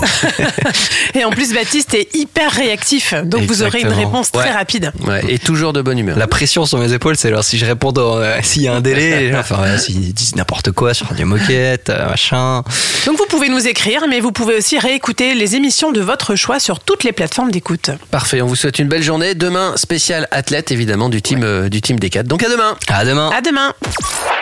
et 1.14 1.24
en 1.24 1.30
plus, 1.30 1.52
Baptiste 1.52 1.94
est 1.94 2.14
hyper 2.14 2.50
réactif. 2.52 3.14
Donc, 3.24 3.42
vous 3.42 3.62
aurez 3.62 3.80
une 3.80 3.88
réponse 3.92 4.30
très 4.32 4.50
rapide. 4.50 4.92
Ouais, 5.06 5.22
et 5.28 5.38
toujours 5.38 5.72
de 5.72 5.82
bonne 5.82 5.98
humeur. 5.98 6.18
La 6.18 6.26
pression 6.26 6.66
sur 6.66 6.78
mes 6.78 6.92
épaules, 6.92 7.16
c'est 7.16 7.28
alors 7.28 7.44
si 7.44 7.58
je 7.58 7.66
réponds 7.66 7.92
euh, 7.96 8.38
s'il 8.42 8.62
y 8.62 8.68
a 8.68 8.74
un 8.74 8.80
délai, 8.80 9.20
les 9.20 9.32
gens, 9.32 9.38
enfin, 9.38 9.62
ouais, 9.62 9.78
s'ils 9.78 10.12
disent 10.14 10.36
n'importe 10.36 10.72
quoi 10.72 10.94
sur 10.94 11.06
Radio 11.08 11.26
Moquette, 11.26 11.90
euh, 11.90 12.08
machin. 12.08 12.62
Donc, 13.06 13.18
vous 13.18 13.26
pouvez 13.28 13.48
nous 13.48 13.66
écrire, 13.66 14.04
mais 14.08 14.20
vous 14.20 14.32
pouvez 14.32 14.56
aussi 14.56 14.78
réécouter 14.78 15.34
les 15.34 15.56
émissions 15.56 15.92
de 15.92 16.00
votre 16.00 16.34
choix 16.34 16.58
sur 16.60 16.80
toutes 16.80 17.04
les 17.04 17.12
plateformes 17.12 17.50
d'écoute. 17.50 17.90
Parfait, 18.10 18.42
on 18.42 18.47
vous 18.48 18.56
souhaite 18.56 18.78
une 18.78 18.88
belle 18.88 19.02
journée. 19.02 19.34
Demain, 19.34 19.76
spécial 19.76 20.26
athlète, 20.30 20.72
évidemment, 20.72 21.08
du 21.08 21.20
team, 21.20 21.42
euh, 21.44 21.68
du 21.68 21.82
team 21.82 21.98
D4. 21.98 22.22
Donc 22.22 22.42
à 22.42 22.48
demain. 22.48 22.76
À 22.88 23.04
demain. 23.04 23.30
À 23.30 23.40
demain. 23.42 23.74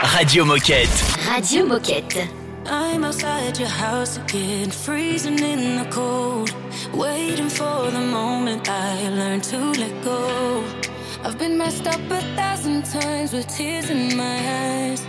Radio 0.01 0.45
Moquette. 0.45 0.89
Radio 1.29 1.67
Moquette. 1.67 2.19
I'm 2.69 3.05
outside 3.05 3.59
your 3.59 3.69
house 3.69 4.19
again, 4.19 4.71
freezing 4.71 5.41
in 5.41 5.83
the 5.83 5.91
cold. 5.91 6.51
Waiting 6.95 7.49
for 7.49 7.91
the 7.91 8.01
moment 8.01 8.69
I 8.69 9.09
learn 9.11 9.41
to 9.41 9.59
let 9.79 10.05
go. 10.05 10.63
I've 11.25 11.39
been 11.39 11.59
messed 11.59 11.87
up 11.87 12.01
a 12.11 12.21
thousand 12.37 12.85
times 12.85 13.33
with 13.33 13.49
tears 13.49 13.91
in 13.91 14.17
my 14.17 14.39
eyes. 14.63 15.05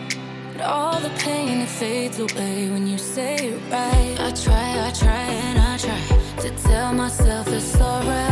But 0.54 0.66
all 0.66 1.00
the 1.00 1.12
pain 1.20 1.62
it 1.62 1.70
fades 1.70 2.20
away 2.20 2.70
when 2.70 2.88
you 2.88 2.98
say 2.98 3.36
it 3.36 3.62
right. 3.72 4.18
I 4.20 4.32
try, 4.32 4.88
I 4.88 4.92
try, 4.92 5.12
and 5.12 5.60
I 5.60 5.78
try 5.78 6.42
to 6.42 6.50
tell 6.64 6.94
myself 6.94 7.48
it's 7.48 7.76
alright. 7.80 8.27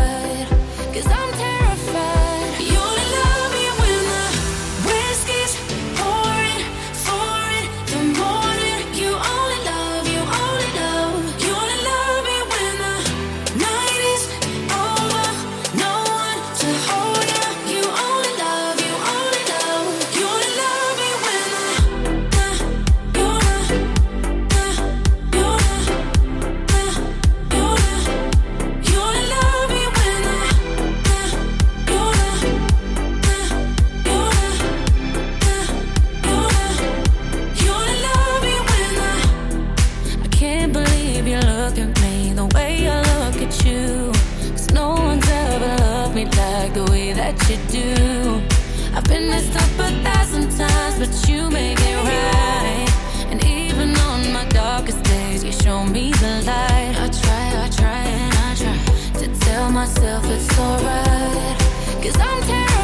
Myself 59.86 60.26
it's 60.26 60.58
alright. 60.58 61.60
Cause 62.02 62.18
I'm 62.20 62.42
terrified. 62.42 62.75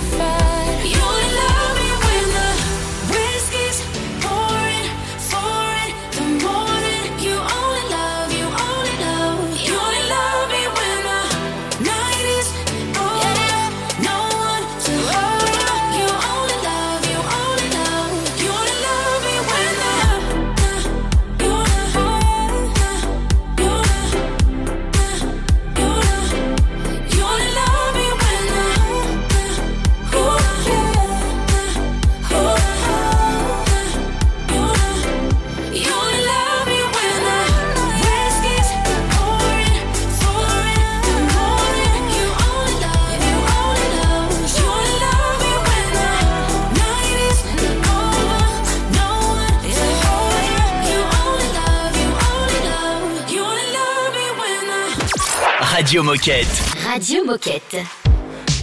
Radio 55.92 56.04
Moquette. 56.04 56.88
Radio 56.88 57.24
Moquette. 57.26 57.86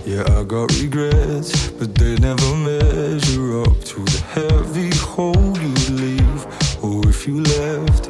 Yeah, 0.06 0.24
I 0.34 0.44
got 0.44 0.72
regrets, 0.80 1.68
but 1.72 1.94
they 1.94 2.16
never 2.16 2.54
measure 2.56 3.60
up 3.64 3.84
to 3.84 4.02
the 4.02 4.22
heavy 4.32 4.88
hole 4.96 5.54
you 5.58 5.74
leave. 5.94 6.46
Or 6.82 7.06
if 7.06 7.28
you 7.28 7.42
left, 7.42 8.08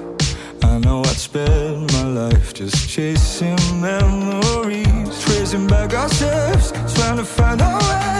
I 0.62 0.78
know 0.78 1.00
I'd 1.00 1.16
spend 1.16 1.92
my 1.94 2.04
life 2.04 2.54
just 2.54 2.88
chasing 2.88 3.58
memories, 3.80 5.24
tracing 5.24 5.66
back 5.66 5.94
ourselves, 5.94 6.70
trying 6.94 7.16
to 7.16 7.24
find 7.24 7.60
our 7.60 7.80
way. 7.80 8.17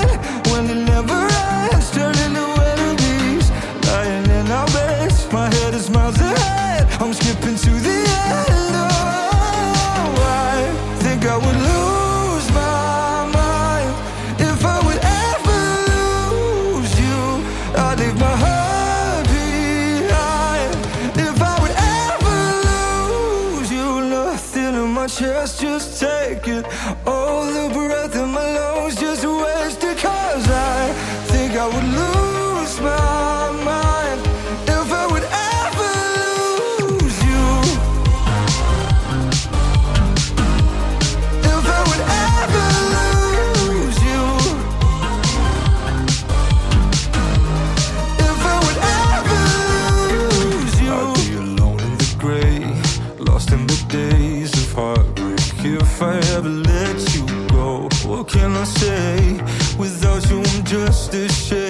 never 56.42 56.54
let 56.70 57.14
you 57.16 57.26
go. 57.48 57.88
What 58.06 58.28
can 58.28 58.54
I 58.54 58.64
say? 58.64 59.40
Without 59.76 60.30
you, 60.30 60.38
I'm 60.38 60.64
just 60.64 61.12
a 61.14 61.28
shame. 61.28 61.67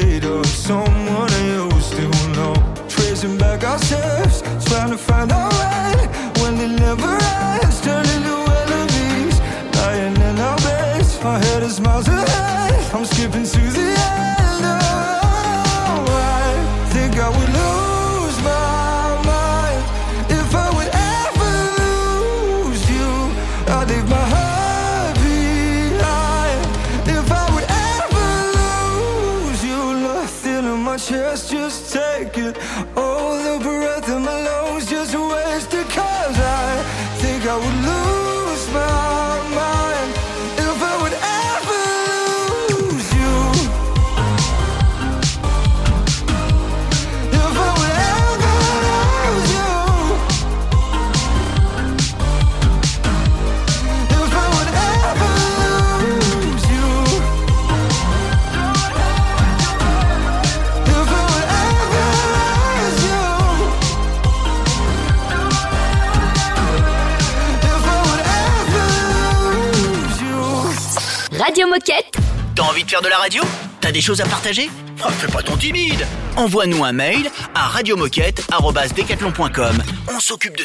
de 72.85 72.91
faire 72.91 73.03
de 73.03 73.09
la 73.09 73.18
radio 73.18 73.43
T'as 73.81 73.93
des 73.93 74.01
choses 74.01 74.20
à 74.20 74.26
partager 74.26 74.68
ah, 75.03 75.11
Fais 75.11 75.29
pas 75.29 75.43
ton 75.43 75.57
timide 75.57 76.07
Envoie-nous 76.37 76.85
un 76.85 76.93
mail 76.93 77.31
à 77.55 77.68
radiomoquette.com. 77.68 79.83
On 80.09 80.20
s'occupe 80.20 80.57
de 80.57 80.64